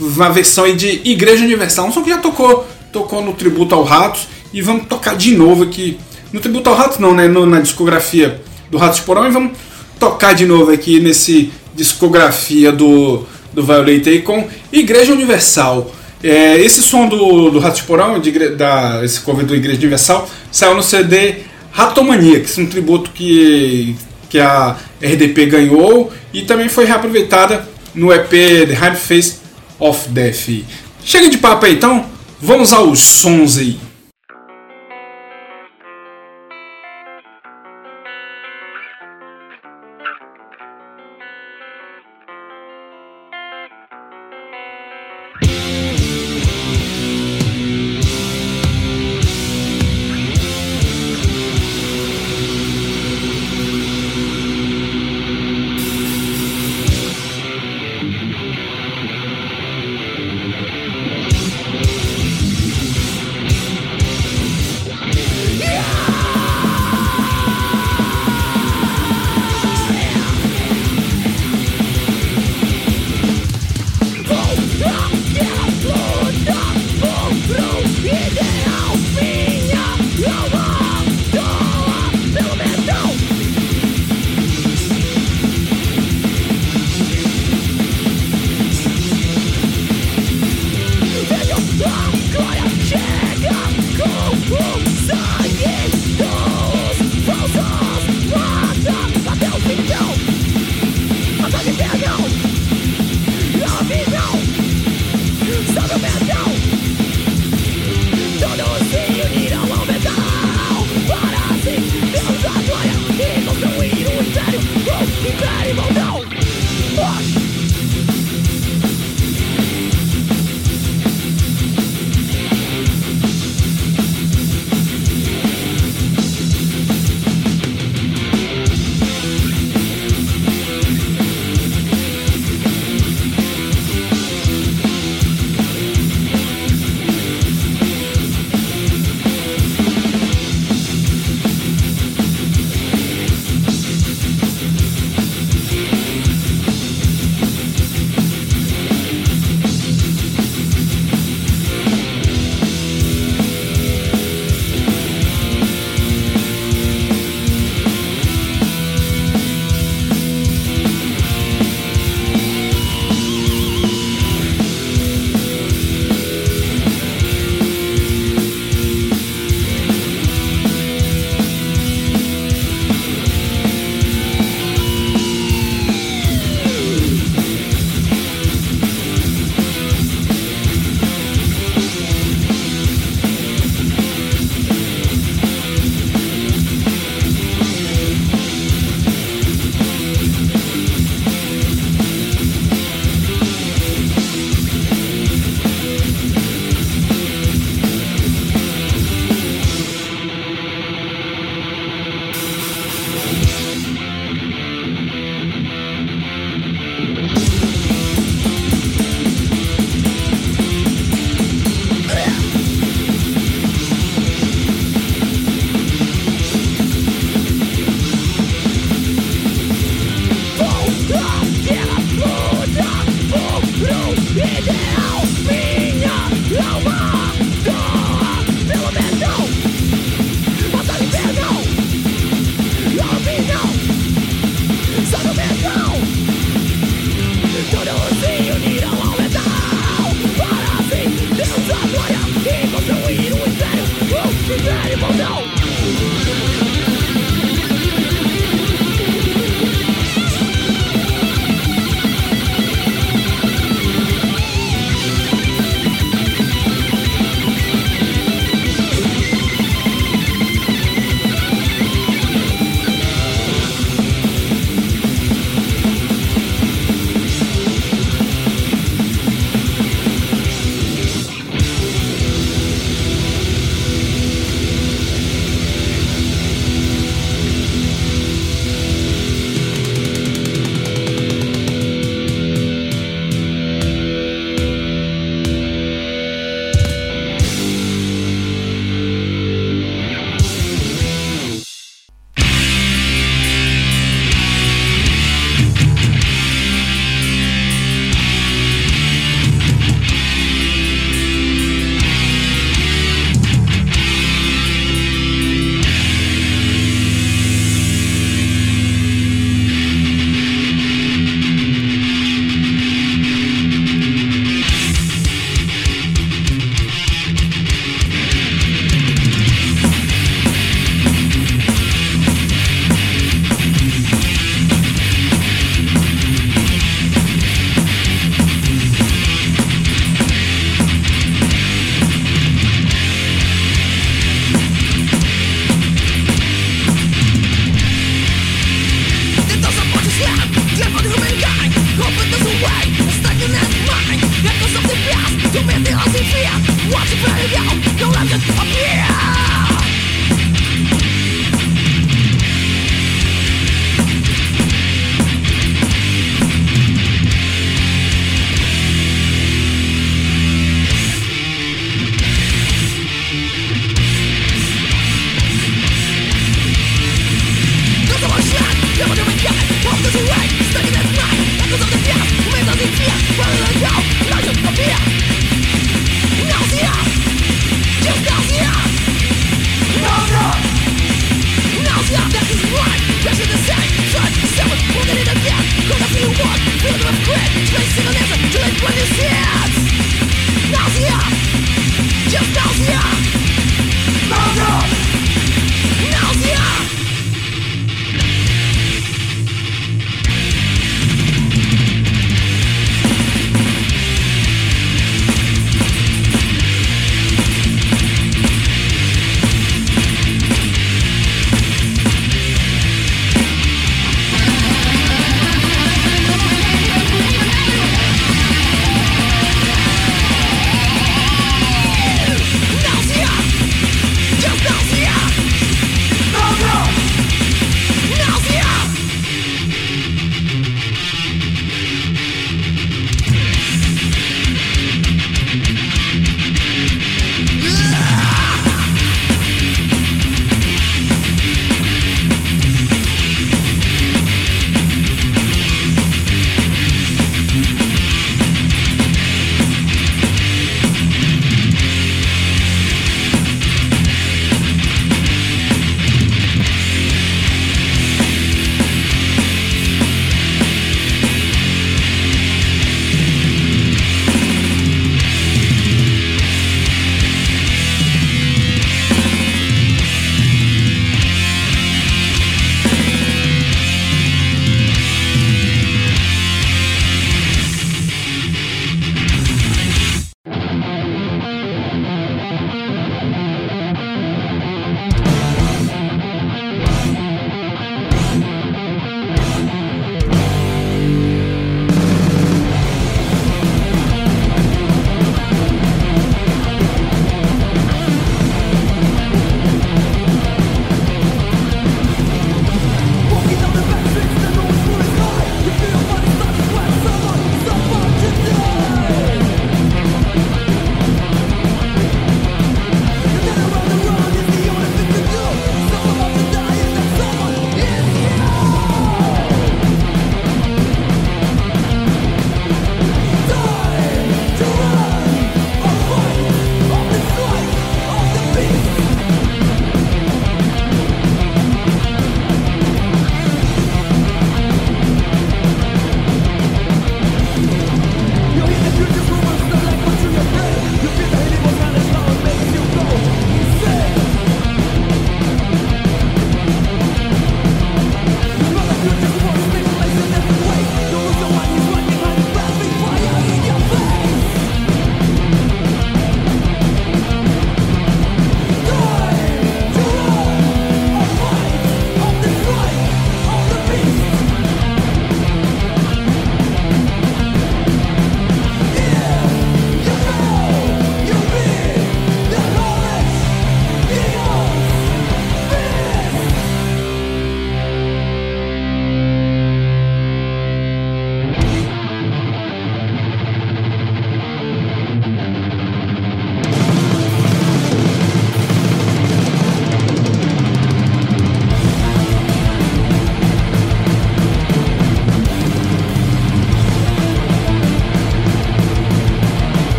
uma 0.00 0.30
versão 0.30 0.64
aí 0.64 0.74
de 0.74 1.02
Igreja 1.04 1.44
Universal, 1.44 1.86
um 1.86 1.92
som 1.92 2.02
que 2.02 2.10
já 2.10 2.18
tocou, 2.18 2.66
tocou 2.90 3.22
no 3.22 3.34
tributo 3.34 3.74
ao 3.74 3.84
Ratos 3.84 4.28
e 4.52 4.62
vamos 4.62 4.86
tocar 4.86 5.14
de 5.14 5.36
novo 5.36 5.64
aqui 5.64 5.98
no 6.32 6.40
tributo 6.40 6.70
ao 6.70 6.76
Ratos 6.76 6.98
não, 6.98 7.14
né, 7.14 7.28
no, 7.28 7.44
na 7.44 7.60
discografia 7.60 8.40
do 8.70 8.78
Ratos 8.78 9.00
Porão 9.00 9.26
e 9.26 9.30
vamos 9.30 9.52
tocar 9.98 10.32
de 10.32 10.46
novo 10.46 10.70
aqui 10.70 11.00
nesse 11.00 11.52
discografia 11.74 12.72
do 12.72 13.26
do 13.52 13.62
Violate 13.62 14.20
com 14.20 14.48
Igreja 14.72 15.12
Universal. 15.12 15.94
É, 16.22 16.58
esse 16.60 16.82
som 16.82 17.08
do, 17.08 17.50
do 17.50 17.58
Ratos 17.58 17.80
Porão, 17.80 18.20
de, 18.20 18.50
da, 18.50 19.00
esse 19.02 19.20
cover 19.20 19.46
do 19.46 19.54
Igreja 19.54 19.78
Universal, 19.78 20.28
saiu 20.52 20.74
no 20.74 20.82
CD 20.82 21.36
Ratomaniacs, 21.72 22.58
um 22.58 22.66
tributo 22.66 23.10
que, 23.10 23.96
que 24.28 24.38
a 24.38 24.76
RDP 25.02 25.46
ganhou 25.46 26.12
e 26.32 26.42
também 26.42 26.68
foi 26.68 26.84
reaproveitada 26.84 27.66
no 27.94 28.12
EP 28.12 28.28
The 28.28 28.74
Hard 28.74 28.96
Face 28.96 29.36
of 29.78 30.08
Death. 30.10 30.64
Chega 31.02 31.28
de 31.28 31.38
papo 31.38 31.64
aí 31.64 31.74
então, 31.74 32.04
vamos 32.40 32.72
aos 32.72 33.00
sons 33.00 33.56
aí. 33.58 33.78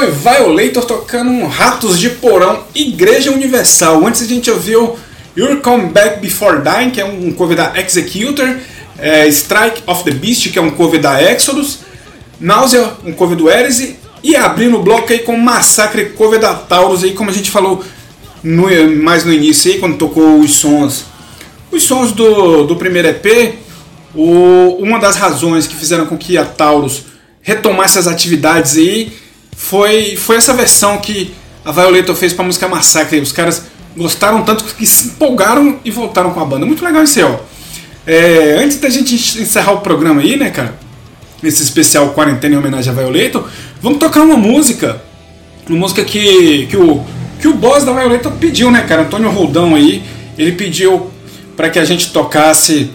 Foi 0.00 0.10
Violator 0.12 0.82
tocando 0.86 1.30
um 1.30 1.46
Ratos 1.46 1.98
de 1.98 2.08
Porão, 2.08 2.64
Igreja 2.74 3.30
Universal. 3.30 4.06
Antes 4.06 4.22
a 4.22 4.26
gente 4.26 4.50
ouviu 4.50 4.96
You're 5.36 5.60
Come 5.60 5.90
Back 5.90 6.20
Before 6.20 6.62
Dying, 6.62 6.88
que 6.88 7.02
é 7.02 7.04
um 7.04 7.30
cover 7.32 7.54
da 7.54 7.78
Executor, 7.78 8.56
é, 8.98 9.28
Strike 9.28 9.82
of 9.86 10.02
the 10.04 10.12
Beast, 10.12 10.50
que 10.50 10.58
é 10.58 10.62
um 10.62 10.70
cover 10.70 10.98
da 11.02 11.22
Exodus, 11.22 11.80
Náusea, 12.40 12.94
um 13.04 13.12
cover 13.12 13.36
do 13.36 13.50
Heresy, 13.50 13.96
e 14.22 14.34
abrindo 14.34 14.78
o 14.78 14.82
bloco 14.82 15.12
aí 15.12 15.18
com 15.18 15.36
Massacre, 15.36 16.14
cover 16.16 16.40
da 16.40 16.54
Taurus, 16.54 17.04
aí, 17.04 17.12
como 17.12 17.28
a 17.28 17.32
gente 17.34 17.50
falou 17.50 17.84
no, 18.42 18.68
mais 19.02 19.26
no 19.26 19.32
início, 19.34 19.70
aí, 19.70 19.78
quando 19.78 19.98
tocou 19.98 20.40
os 20.40 20.54
sons. 20.54 21.04
Os 21.70 21.82
sons 21.82 22.12
do, 22.12 22.64
do 22.64 22.74
primeiro 22.76 23.08
EP, 23.08 23.54
o, 24.14 24.78
uma 24.80 24.98
das 24.98 25.16
razões 25.16 25.66
que 25.66 25.76
fizeram 25.76 26.06
com 26.06 26.16
que 26.16 26.38
a 26.38 26.44
Taurus 26.46 27.02
retomasse 27.42 27.98
as 27.98 28.06
atividades 28.06 28.78
aí 28.78 29.19
foi, 29.60 30.16
foi 30.16 30.36
essa 30.36 30.54
versão 30.54 30.96
que 30.98 31.34
a 31.62 31.70
Violeta 31.70 32.14
fez 32.14 32.32
para 32.32 32.44
a 32.44 32.46
música 32.46 32.66
Massacre. 32.66 33.20
Os 33.20 33.30
caras 33.30 33.66
gostaram 33.94 34.42
tanto 34.42 34.64
que 34.64 34.86
se 34.86 35.08
empolgaram 35.08 35.78
e 35.84 35.90
voltaram 35.90 36.30
com 36.30 36.40
a 36.40 36.44
banda. 36.46 36.64
Muito 36.64 36.82
legal 36.82 37.04
isso 37.04 37.18
aí, 37.18 37.24
ó. 37.26 37.36
É, 38.06 38.56
antes 38.58 38.78
da 38.78 38.88
gente 38.88 39.14
encerrar 39.14 39.72
o 39.72 39.80
programa 39.80 40.22
aí, 40.22 40.36
né, 40.36 40.48
cara? 40.48 40.74
Esse 41.42 41.62
especial 41.62 42.08
quarentena 42.14 42.54
em 42.54 42.58
homenagem 42.58 42.90
a 42.90 42.94
Violeta, 42.94 43.44
vamos 43.82 43.98
tocar 43.98 44.22
uma 44.22 44.36
música. 44.36 45.02
Uma 45.68 45.78
música 45.78 46.02
que, 46.04 46.66
que, 46.66 46.76
o, 46.78 47.04
que 47.38 47.46
o 47.46 47.52
boss 47.52 47.84
da 47.84 47.92
Violeta 47.92 48.30
pediu, 48.30 48.70
né, 48.70 48.82
cara? 48.88 49.02
Antônio 49.02 49.30
Roldão 49.30 49.74
aí. 49.74 50.02
Ele 50.38 50.52
pediu 50.52 51.10
para 51.54 51.68
que 51.68 51.78
a 51.78 51.84
gente 51.84 52.10
tocasse 52.12 52.90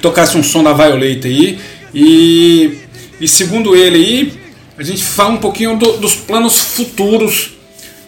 tocasse 0.00 0.38
um 0.38 0.42
som 0.42 0.62
da 0.62 0.72
Violeta 0.72 1.26
aí. 1.26 1.58
E, 1.92 2.78
e 3.20 3.26
segundo 3.26 3.74
ele 3.74 3.96
aí, 3.96 4.39
a 4.80 4.82
gente 4.82 5.04
fala 5.04 5.34
um 5.34 5.36
pouquinho 5.36 5.76
do, 5.76 5.98
dos 5.98 6.14
planos 6.14 6.58
futuros 6.58 7.52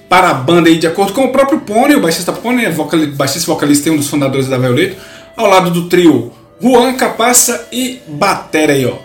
para 0.09 0.31
a 0.31 0.35
banda 0.35 0.70
aí, 0.70 0.78
de 0.78 0.86
acordo 0.86 1.12
com 1.12 1.27
o 1.27 1.28
próprio 1.28 1.61
Pony, 1.61 1.94
o 1.94 2.01
baixista 2.01 2.32
Pony, 2.32 2.65
é 2.65 2.70
vocal, 2.70 2.99
baixista 3.09 3.53
vocalista 3.53 3.90
e 3.90 3.93
um 3.93 3.97
dos 3.97 4.09
fundadores 4.09 4.49
da 4.49 4.57
Violeta, 4.57 4.97
ao 5.36 5.49
lado 5.49 5.70
do 5.70 5.86
trio 5.89 6.32
Juan 6.61 6.94
Capassa 6.94 7.69
e 7.70 8.01
Batera 8.09 8.73
aí, 8.73 8.86
ó. 8.86 8.97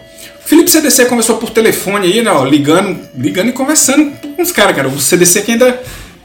Felipe 0.46 0.72
CDC 0.72 1.08
conversou 1.08 1.38
por 1.38 1.50
telefone 1.50 2.08
aí, 2.08 2.22
né, 2.22 2.32
ó, 2.32 2.46
ligando, 2.46 3.02
ligando 3.18 3.50
e 3.50 3.52
conversando 3.52 4.14
com 4.36 4.42
os 4.42 4.52
caras, 4.54 4.74
cara. 4.74 4.88
O 4.88 5.02
CDC 5.02 5.42
que 5.42 5.52
ainda 5.52 5.82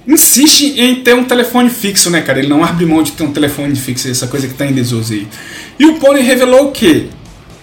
insiste 0.07 0.81
em 0.81 1.03
ter 1.03 1.15
um 1.15 1.25
telefone 1.25 1.71
fixo, 1.71 2.09
né, 2.09 2.21
cara? 2.21 2.39
Ele 2.39 2.49
não 2.49 2.63
abre 2.63 2.87
mão 2.87 3.03
de 3.03 3.13
ter 3.13 3.25
um 3.25 3.33
telefone 3.33 3.75
fixo, 3.75 4.09
essa 4.09 4.29
coisa 4.29 4.47
que 4.47 4.55
tá 4.55 4.65
em 4.65 4.73
desuso 4.73 5.13
aí. 5.13 5.27
E 5.77 5.87
o 5.87 5.95
Pony 5.95 6.21
revelou 6.21 6.71
que 6.71 7.11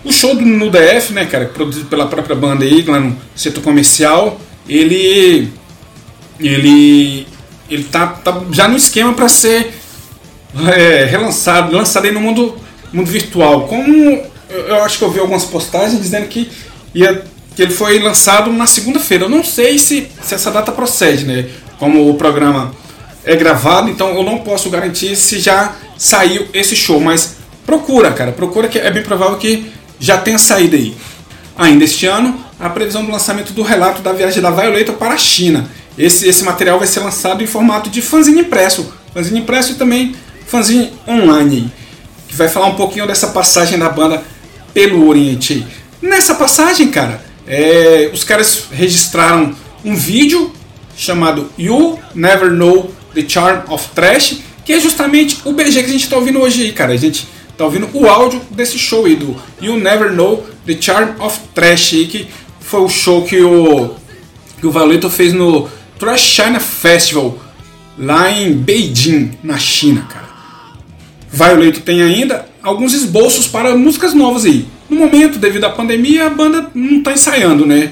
o 0.04 0.12
show 0.12 0.36
do, 0.36 0.42
no 0.42 0.70
DF, 0.70 1.14
né, 1.14 1.26
cara, 1.26 1.46
produzido 1.46 1.88
pela 1.88 2.08
própria 2.08 2.36
banda 2.36 2.64
aí, 2.64 2.82
lá 2.84 3.00
no 3.00 3.16
setor 3.36 3.64
comercial, 3.64 4.40
ele. 4.68 5.52
Ele. 6.40 7.28
Ele 7.70 7.84
tá, 7.84 8.08
tá 8.08 8.42
já 8.52 8.68
no 8.68 8.76
esquema 8.76 9.14
para 9.14 9.30
ser 9.30 9.74
é, 10.76 11.06
relançado, 11.06 11.76
lançado 11.76 12.06
aí 12.06 12.12
no 12.12 12.20
mundo, 12.20 12.58
mundo 12.92 13.06
virtual. 13.06 13.68
Como 13.68 14.24
eu, 14.50 14.84
acho 14.84 14.98
que 14.98 15.04
eu 15.04 15.12
vi 15.12 15.20
algumas 15.20 15.46
postagens 15.46 16.02
dizendo 16.02 16.28
que, 16.28 16.50
ia, 16.96 17.24
que 17.56 17.62
ele 17.62 17.72
foi 17.72 18.00
lançado 18.00 18.52
na 18.52 18.66
segunda-feira. 18.66 19.26
Eu 19.26 19.30
não 19.30 19.44
sei 19.44 19.78
se, 19.78 20.08
se 20.22 20.34
essa 20.34 20.50
data 20.50 20.72
procede, 20.72 21.26
né? 21.26 21.48
Como 21.78 22.10
o 22.10 22.16
programa 22.16 22.74
é 23.24 23.36
gravado, 23.36 23.90
então 23.90 24.10
eu 24.16 24.24
não 24.24 24.40
posso 24.40 24.70
garantir 24.70 25.16
se 25.16 25.40
já 25.40 25.76
saiu 25.98 26.48
esse 26.54 26.76
show, 26.76 27.00
mas 27.00 27.36
procura, 27.66 28.12
cara, 28.12 28.32
procura 28.32 28.68
que 28.68 28.80
é 28.80 28.90
bem 28.90 29.04
provável 29.04 29.38
que 29.38 29.72
já 30.00 30.18
tenha 30.18 30.38
saído 30.38 30.76
aí. 30.76 30.96
Ainda 31.58 31.84
este 31.84 32.06
ano, 32.06 32.40
a 32.60 32.70
previsão 32.70 33.06
do 33.06 33.12
lançamento 33.12 33.54
do 33.54 33.62
relato 33.62 34.02
da 34.02 34.14
viagem 34.14 34.42
da 34.42 34.52
Violeta 34.52 34.94
para 34.94 35.14
a 35.14 35.18
China. 35.18 35.70
Esse, 35.98 36.28
esse 36.28 36.44
material 36.44 36.78
vai 36.78 36.88
ser 36.88 37.02
lançado 37.02 37.44
em 37.44 37.48
formato 37.48 37.90
de 37.90 38.02
fanzine 38.02 38.42
impresso, 38.42 38.94
fanzine 39.14 39.40
impresso 39.40 39.74
e 39.74 39.76
também 39.76 40.16
fanzine 40.48 40.94
online, 41.08 41.72
que 42.28 42.36
vai 42.36 42.48
falar 42.48 42.68
um 42.68 42.76
pouquinho 42.76 43.06
dessa 43.06 43.28
passagem 43.28 43.78
da 43.78 43.90
banda 43.90 44.24
pelo 44.74 45.08
Oriente. 45.08 45.66
Nessa 46.02 46.36
passagem, 46.36 46.90
cara, 46.90 47.22
é, 47.46 48.10
os 48.14 48.24
caras 48.24 48.66
registraram 48.72 49.54
um 49.84 49.96
vídeo 49.96 50.54
chamado 50.96 51.50
You 51.58 52.00
Never 52.16 52.52
Know 52.52 52.94
the 53.14 53.24
Charm 53.28 53.70
of 53.70 53.90
Trash, 53.94 54.38
que 54.64 54.74
é 54.74 54.80
justamente 54.80 55.40
o 55.46 55.52
BG 55.52 55.84
que 55.84 55.90
a 55.90 55.92
gente 55.94 56.04
está 56.04 56.16
ouvindo 56.16 56.40
hoje 56.40 56.64
aí, 56.64 56.72
cara. 56.72 56.94
A 56.94 56.98
gente 56.98 57.28
tá 57.60 57.66
ouvindo 57.66 57.90
o 57.94 58.08
áudio 58.08 58.42
desse 58.52 58.80
show 58.80 59.06
aí 59.06 59.18
do 59.18 59.36
You 59.62 59.78
Never 59.78 60.14
Know 60.14 60.48
The 60.66 60.78
Charm 60.80 61.20
of 61.20 61.38
Trash 61.54 61.90
que 62.10 62.30
foi 62.62 62.80
o 62.80 62.88
show 62.88 63.26
que 63.26 63.42
o, 63.42 63.96
que 64.62 64.66
o 64.66 64.72
Valeto 64.72 65.10
fez 65.10 65.34
no 65.34 65.68
Trash 66.00 66.22
China 66.22 66.58
Festival 66.62 67.38
lá 67.98 68.32
em 68.32 68.54
Beijing, 68.54 69.38
na 69.44 69.58
China, 69.58 70.08
cara. 70.10 70.30
Violeto 71.30 71.82
tem 71.82 72.02
ainda 72.02 72.46
alguns 72.64 72.94
esboços 72.94 73.46
para 73.46 73.76
músicas 73.76 74.14
novas 74.14 74.46
aí. 74.46 74.66
No 74.90 74.96
momento, 74.96 75.38
devido 75.38 75.66
à 75.66 75.70
pandemia, 75.70 76.28
a 76.28 76.30
banda 76.30 76.72
não 76.74 77.00
está 77.00 77.12
ensaiando, 77.12 77.66
né? 77.66 77.92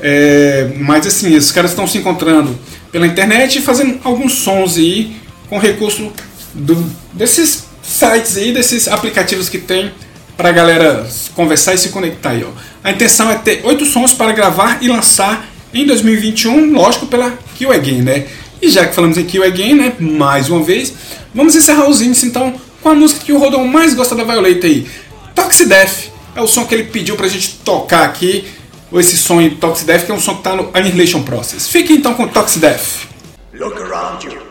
É, 0.00 0.72
mas 0.80 1.06
assim, 1.06 1.32
esses 1.36 1.52
caras 1.52 1.70
estão 1.70 1.86
se 1.86 1.96
encontrando 1.96 2.58
pela 2.90 3.06
internet 3.06 3.56
e 3.56 3.62
fazendo 3.62 4.00
alguns 4.02 4.32
sons 4.32 4.76
aí 4.76 5.14
com 5.48 5.58
recurso 5.58 6.12
do, 6.52 6.74
desses 7.12 7.72
sites 7.86 8.36
aí, 8.36 8.52
desses 8.52 8.88
aplicativos 8.88 9.48
que 9.48 9.58
tem 9.58 9.92
para 10.36 10.48
a 10.48 10.52
galera 10.52 11.06
conversar 11.34 11.74
e 11.74 11.78
se 11.78 11.90
conectar 11.90 12.30
aí. 12.30 12.44
Ó. 12.44 12.50
A 12.82 12.90
intenção 12.90 13.30
é 13.30 13.36
ter 13.36 13.60
oito 13.64 13.84
sons 13.84 14.12
para 14.12 14.32
gravar 14.32 14.78
e 14.80 14.88
lançar 14.88 15.48
em 15.72 15.86
2021, 15.86 16.72
lógico, 16.72 17.06
pela 17.06 17.38
Kill 17.56 17.72
Again, 17.72 18.02
né? 18.02 18.26
E 18.60 18.70
já 18.70 18.86
que 18.86 18.94
falamos 18.94 19.18
em 19.18 19.24
Kill 19.24 19.44
Again, 19.44 19.74
né, 19.74 19.92
mais 19.98 20.48
uma 20.48 20.62
vez, 20.62 20.92
vamos 21.34 21.54
encerrar 21.54 21.88
os 21.88 22.00
índices 22.00 22.24
então 22.24 22.54
com 22.82 22.88
a 22.88 22.94
música 22.94 23.24
que 23.24 23.32
o 23.32 23.38
Rodon 23.38 23.66
mais 23.66 23.94
gosta 23.94 24.14
da 24.14 24.24
Violeta 24.24 24.66
aí. 24.66 24.86
Toxic 25.34 25.68
Death 25.68 26.10
é 26.34 26.40
o 26.40 26.46
som 26.46 26.64
que 26.64 26.74
ele 26.74 26.84
pediu 26.84 27.16
pra 27.16 27.28
gente 27.28 27.60
tocar 27.64 28.04
aqui, 28.04 28.46
ou 28.90 29.00
esse 29.00 29.16
som 29.16 29.40
em 29.40 29.50
Toxic 29.50 29.86
Death, 29.86 30.06
que 30.06 30.12
é 30.12 30.14
um 30.14 30.20
som 30.20 30.36
que 30.36 30.42
tá 30.42 30.54
no 30.54 30.70
Annihilation 30.72 31.22
Process. 31.22 31.68
Fique 31.68 31.92
então 31.92 32.14
com 32.14 32.28
Toxic 32.28 32.60
Death. 32.60 33.08
Look 33.52 33.76
around 33.80 34.26
you. 34.26 34.42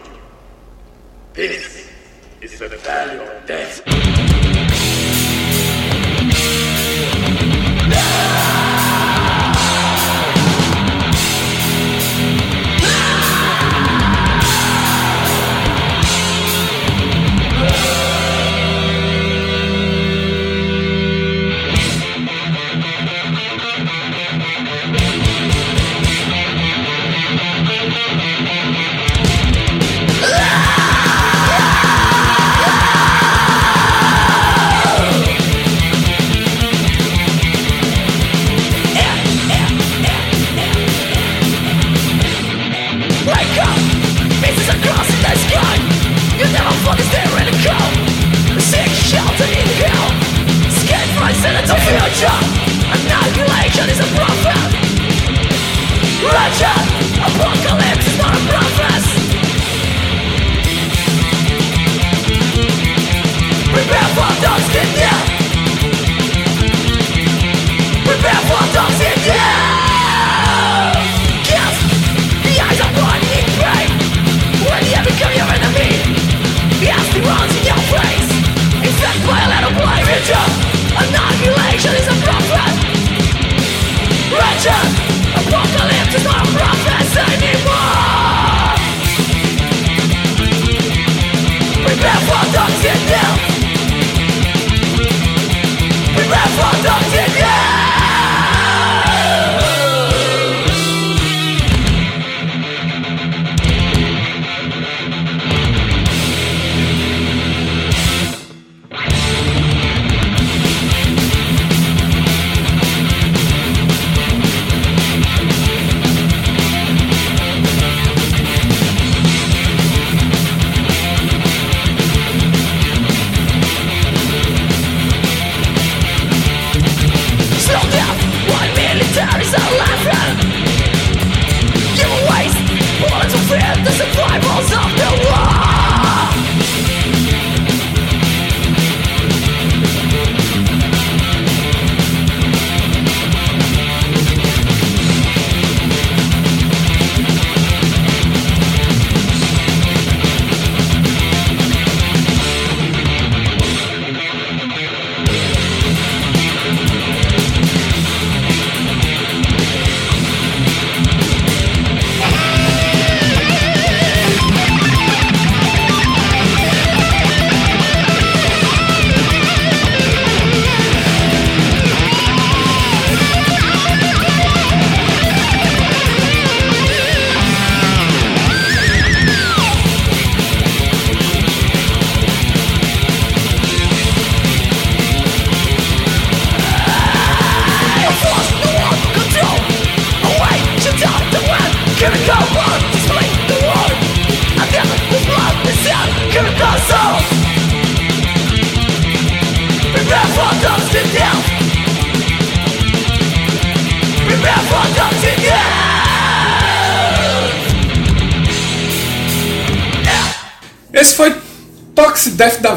This 1.34 1.73
is 2.64 2.72
the 2.72 2.78
valley 2.78 3.18
of 3.18 3.46
death. 3.46 4.53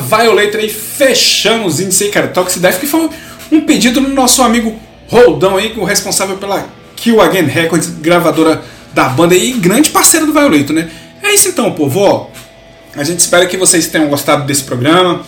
Violator 0.06 0.60
aí, 0.60 0.68
fechamos 0.68 1.80
aí, 1.80 2.08
cara. 2.10 2.28
Toxic 2.28 2.60
Death 2.60 2.80
que 2.80 2.86
foi 2.86 3.08
um 3.50 3.60
pedido 3.62 4.00
do 4.00 4.08
nosso 4.08 4.42
amigo 4.42 4.74
Roldão 5.08 5.56
aí, 5.56 5.72
o 5.76 5.84
responsável 5.84 6.36
pela 6.36 6.66
Kill 6.96 7.20
Again 7.20 7.44
Records, 7.44 7.88
gravadora 8.00 8.62
da 8.92 9.08
banda 9.08 9.34
e 9.34 9.52
grande 9.52 9.90
parceiro 9.90 10.26
do 10.26 10.32
Violator, 10.32 10.74
né? 10.74 10.90
É 11.22 11.34
isso 11.34 11.48
então, 11.48 11.70
povo, 11.72 12.00
ó. 12.00 12.26
A 12.96 13.04
gente 13.04 13.20
espera 13.20 13.46
que 13.46 13.56
vocês 13.56 13.86
tenham 13.86 14.08
gostado 14.08 14.46
desse 14.46 14.64
programa. 14.64 15.22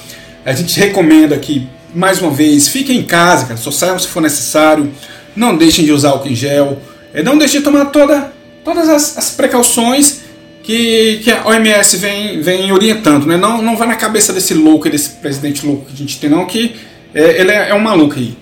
A 0.44 0.52
gente 0.52 0.78
recomenda 0.78 1.36
que, 1.36 1.68
mais 1.94 2.20
uma 2.20 2.30
vez, 2.30 2.68
fiquem 2.68 2.98
em 2.98 3.04
casa, 3.04 3.46
cara. 3.46 3.58
Só 3.58 3.70
saiam 3.70 3.98
se 3.98 4.08
for 4.08 4.20
necessário. 4.20 4.90
Não 5.36 5.56
deixem 5.56 5.84
de 5.84 5.92
usar 5.92 6.10
álcool 6.10 6.28
em 6.28 6.34
gel. 6.34 6.78
É, 7.12 7.22
não 7.22 7.36
deixem 7.36 7.60
de 7.60 7.64
tomar 7.64 7.86
toda, 7.86 8.32
todas 8.64 8.88
as, 8.88 9.18
as 9.18 9.30
precauções 9.30 10.20
que, 10.68 11.20
que, 11.24 11.30
a 11.30 11.46
OMS 11.46 11.96
vem, 11.96 12.42
vem 12.42 12.70
orientando. 12.70 13.24
Né? 13.24 13.38
Não, 13.38 13.62
não 13.62 13.74
vai 13.74 13.88
na 13.88 13.94
cabeça 13.94 14.34
desse 14.34 14.52
louco, 14.52 14.90
desse 14.90 15.08
presidente 15.08 15.64
louco 15.64 15.86
que 15.86 15.94
a 15.94 15.96
gente 15.96 16.20
tem, 16.20 16.28
não, 16.28 16.44
que 16.44 16.76
é, 17.14 17.40
ele 17.40 17.50
é, 17.50 17.70
é 17.70 17.74
um 17.74 17.80
maluco 17.80 18.16
aí. 18.16 18.36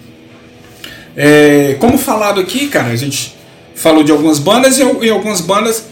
É, 1.16 1.77
como 1.78 1.97
falado 1.97 2.40
aqui, 2.40 2.66
cara, 2.66 2.89
a 2.89 2.97
gente 2.97 3.36
falou 3.77 4.03
de 4.03 4.11
algumas 4.11 4.40
bandas 4.40 4.77
e, 4.77 4.82
e 4.82 5.09
algumas 5.09 5.40
bandas 5.40 5.86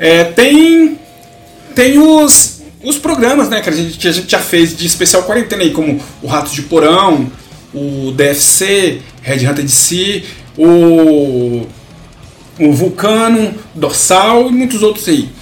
é, 0.00 0.24
tem, 0.24 0.98
tem 1.76 1.96
os, 1.96 2.60
os 2.82 2.98
programas 2.98 3.48
né, 3.48 3.60
que 3.60 3.70
a 3.70 3.72
gente, 3.72 3.98
que 3.98 4.08
a 4.08 4.12
gente 4.12 4.28
já 4.28 4.40
fez 4.40 4.76
de 4.76 4.84
especial 4.84 5.22
quarentena 5.22 5.62
aí, 5.62 5.70
como 5.70 6.00
o 6.20 6.26
Ratos 6.26 6.54
de 6.54 6.62
Porão, 6.62 7.30
o 7.72 8.10
DFC, 8.10 9.00
Red 9.22 9.46
Hunter 9.46 9.64
DC, 9.64 10.24
o, 10.56 11.68
o 12.58 12.72
Vulcano, 12.72 13.54
Dorsal 13.76 14.48
e 14.48 14.52
muitos 14.52 14.82
outros 14.82 15.06
aí. 15.06 15.38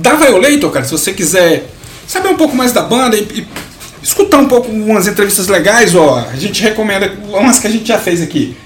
Da 0.00 0.14
Violator, 0.14 0.70
cara, 0.70 0.84
se 0.84 0.92
você 0.92 1.12
quiser 1.12 1.66
saber 2.08 2.28
um 2.28 2.36
pouco 2.36 2.56
mais 2.56 2.72
da 2.72 2.80
banda 2.82 3.16
e, 3.16 3.20
e 3.20 3.46
escutar 4.02 4.38
um 4.38 4.48
pouco 4.48 4.70
umas 4.70 5.06
entrevistas 5.06 5.46
legais, 5.46 5.94
ó, 5.94 6.26
a 6.32 6.36
gente 6.36 6.62
recomenda 6.62 7.12
umas 7.28 7.58
que 7.58 7.66
a 7.66 7.70
gente 7.70 7.86
já 7.86 7.98
fez 7.98 8.22
aqui 8.22 8.56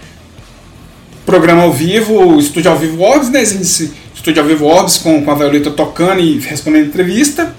programa 1.27 1.63
ao 1.63 1.73
vivo, 1.73 2.39
estúdio 2.39 2.71
ao 2.71 2.79
vivo 2.79 3.03
Orbs, 3.03 3.31
né? 3.31 3.43
Estúdio 3.43 4.41
ao 4.41 4.47
vivo 4.47 4.65
Orbs 4.67 4.99
com, 4.99 5.25
com 5.25 5.31
a 5.31 5.35
Violeta 5.35 5.73
tocando 5.73 6.21
e 6.21 6.39
respondendo 6.39 6.87
entrevista. 6.87 7.53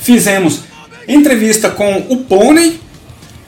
Fizemos 0.00 0.62
entrevista 1.06 1.70
com 1.70 2.06
o 2.08 2.24
Pônei 2.24 2.80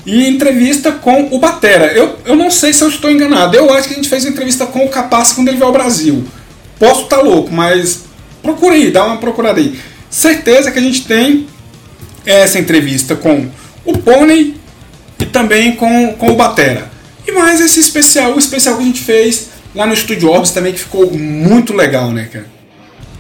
e 0.07 0.29
entrevista 0.29 0.93
com 0.93 1.31
o 1.33 1.39
Batera. 1.41 1.87
Eu, 1.87 2.17
eu 2.25 2.37
não 2.37 2.51
sei 2.51 2.73
se 2.73 2.85
eu 2.85 2.89
estou 2.89 3.11
enganado. 3.11 3.57
Eu 3.57 3.73
acho 3.73 3.89
que 3.89 3.95
a 3.95 3.97
gente 3.97 4.09
fez 4.09 4.25
entrevista 4.25 4.67
com 4.67 4.85
o 4.85 4.89
Capaz 4.89 5.33
quando 5.33 5.49
ele 5.49 5.57
veio 5.57 5.67
ao 5.67 5.73
Brasil. 5.73 6.25
Posso 6.79 7.03
estar 7.03 7.17
tá 7.17 7.23
louco, 7.23 7.53
mas 7.53 8.05
procure 8.43 8.75
aí, 8.75 8.91
dá 8.91 9.05
uma 9.05 9.19
procurada 9.19 9.61
aí. 9.61 9.79
Certeza 10.11 10.71
que 10.71 10.79
a 10.79 10.83
gente 10.83 11.05
tem 11.05 11.47
essa 12.25 12.59
entrevista 12.59 13.15
com 13.15 13.49
o 13.85 13.97
Pônei 13.99 14.55
e 15.19 15.27
também 15.27 15.77
com, 15.77 16.15
com 16.15 16.31
o 16.31 16.37
Batera. 16.37 16.91
E 17.27 17.33
mais 17.33 17.61
esse 17.61 17.81
especial, 17.81 18.35
o 18.35 18.39
especial 18.39 18.77
que 18.77 18.83
a 18.83 18.87
gente 18.87 19.01
fez 19.01 19.49
lá 19.75 19.87
no 19.87 19.93
Estúdio 19.93 20.31
Orbs 20.31 20.51
também, 20.51 20.73
que 20.73 20.81
ficou 20.81 21.11
muito 21.11 21.75
legal, 21.75 22.11
né, 22.11 22.29
cara? 22.33 22.47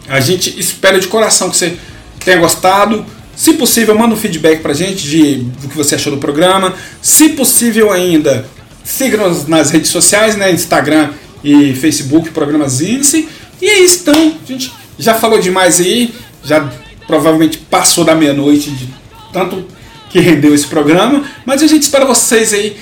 A 0.09 0.21
gente 0.21 0.59
espera 0.59 0.99
de 0.99 1.07
coração 1.07 1.51
que 1.51 1.57
você 1.57 1.77
tenha 2.25 2.39
gostado. 2.39 3.05
Se 3.37 3.53
possível, 3.53 3.97
manda 3.97 4.15
um 4.15 4.17
feedback 4.17 4.61
pra 4.61 4.73
gente 4.73 5.03
de, 5.07 5.35
do 5.37 5.69
que 5.69 5.77
você 5.77 5.95
achou 5.95 6.13
do 6.13 6.19
programa. 6.19 6.75
Se 7.03 7.31
possível 7.31 7.93
ainda, 7.93 8.47
siga-nos 8.83 9.47
nas 9.47 9.71
redes 9.71 9.91
sociais, 9.91 10.35
né? 10.35 10.51
Instagram 10.51 11.11
e 11.45 11.75
Facebook, 11.75 12.31
programas 12.31 12.81
Índice. 12.81 13.29
E 13.61 13.69
é 13.69 13.81
isso, 13.81 14.01
então. 14.01 14.35
Gente 14.47 14.73
já 14.99 15.15
falou 15.15 15.39
demais 15.39 15.81
aí. 15.81 16.13
Já 16.45 16.69
provavelmente 17.07 17.59
passou 17.59 18.05
da 18.05 18.15
meia-noite 18.15 18.71
de 18.71 18.89
tanto 19.33 19.67
que 20.11 20.21
rendeu 20.21 20.55
esse 20.55 20.67
programa. 20.67 21.25
Mas 21.45 21.63
a 21.63 21.67
gente 21.67 21.83
espera 21.83 22.05
vocês 22.05 22.53
aí 22.53 22.77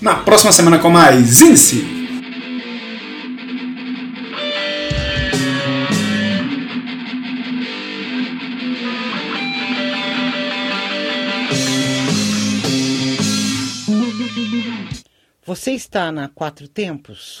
na 0.00 0.14
próxima 0.14 0.52
semana 0.52 0.78
com 0.78 0.90
mais 0.90 1.40
Índice. 1.40 2.00
Você 15.44 15.72
está 15.72 16.12
na 16.12 16.28
Quatro 16.28 16.68
Tempos? 16.68 17.40